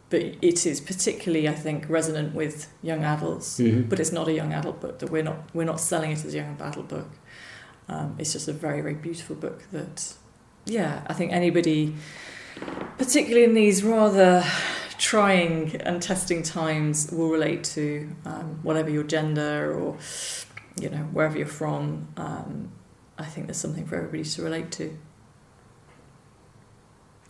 [0.09, 3.59] but it is particularly, I think, resonant with young adults.
[3.59, 3.89] Mhm.
[3.89, 4.99] But it's not a young adult book.
[5.01, 7.09] That we're not we're not selling it as a young adult book.
[7.89, 10.15] Um, it's just a very very beautiful book that,
[10.65, 11.95] yeah, I think anybody,
[12.99, 14.45] particularly in these rather
[14.99, 19.97] trying and testing times, will relate to um, whatever your gender or
[20.81, 22.09] you know wherever you're from.
[22.17, 22.71] Um,
[23.19, 24.97] I think there's something for everybody to relate to.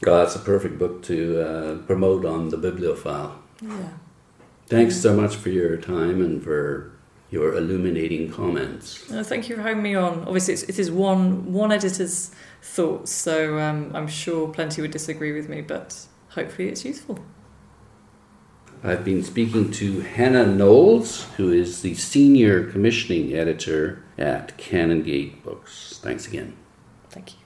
[0.05, 3.33] Oh, that's a perfect book to uh, promote on the Bibliofile.
[3.63, 3.89] Yeah.
[4.67, 6.93] Thanks so much for your time and for
[7.31, 8.99] your illuminating comments.
[8.99, 10.25] Thank you for having me on.
[10.25, 12.31] Obviously, it's, it is one one editor's
[12.63, 17.19] thoughts, so um, I'm sure plenty would disagree with me, but hopefully it's useful.
[18.85, 25.99] I've been speaking to Hannah Knowles, who is the senior commissioning editor at Canongate Books.
[26.03, 26.55] Thanks again.
[27.11, 27.46] Thank you.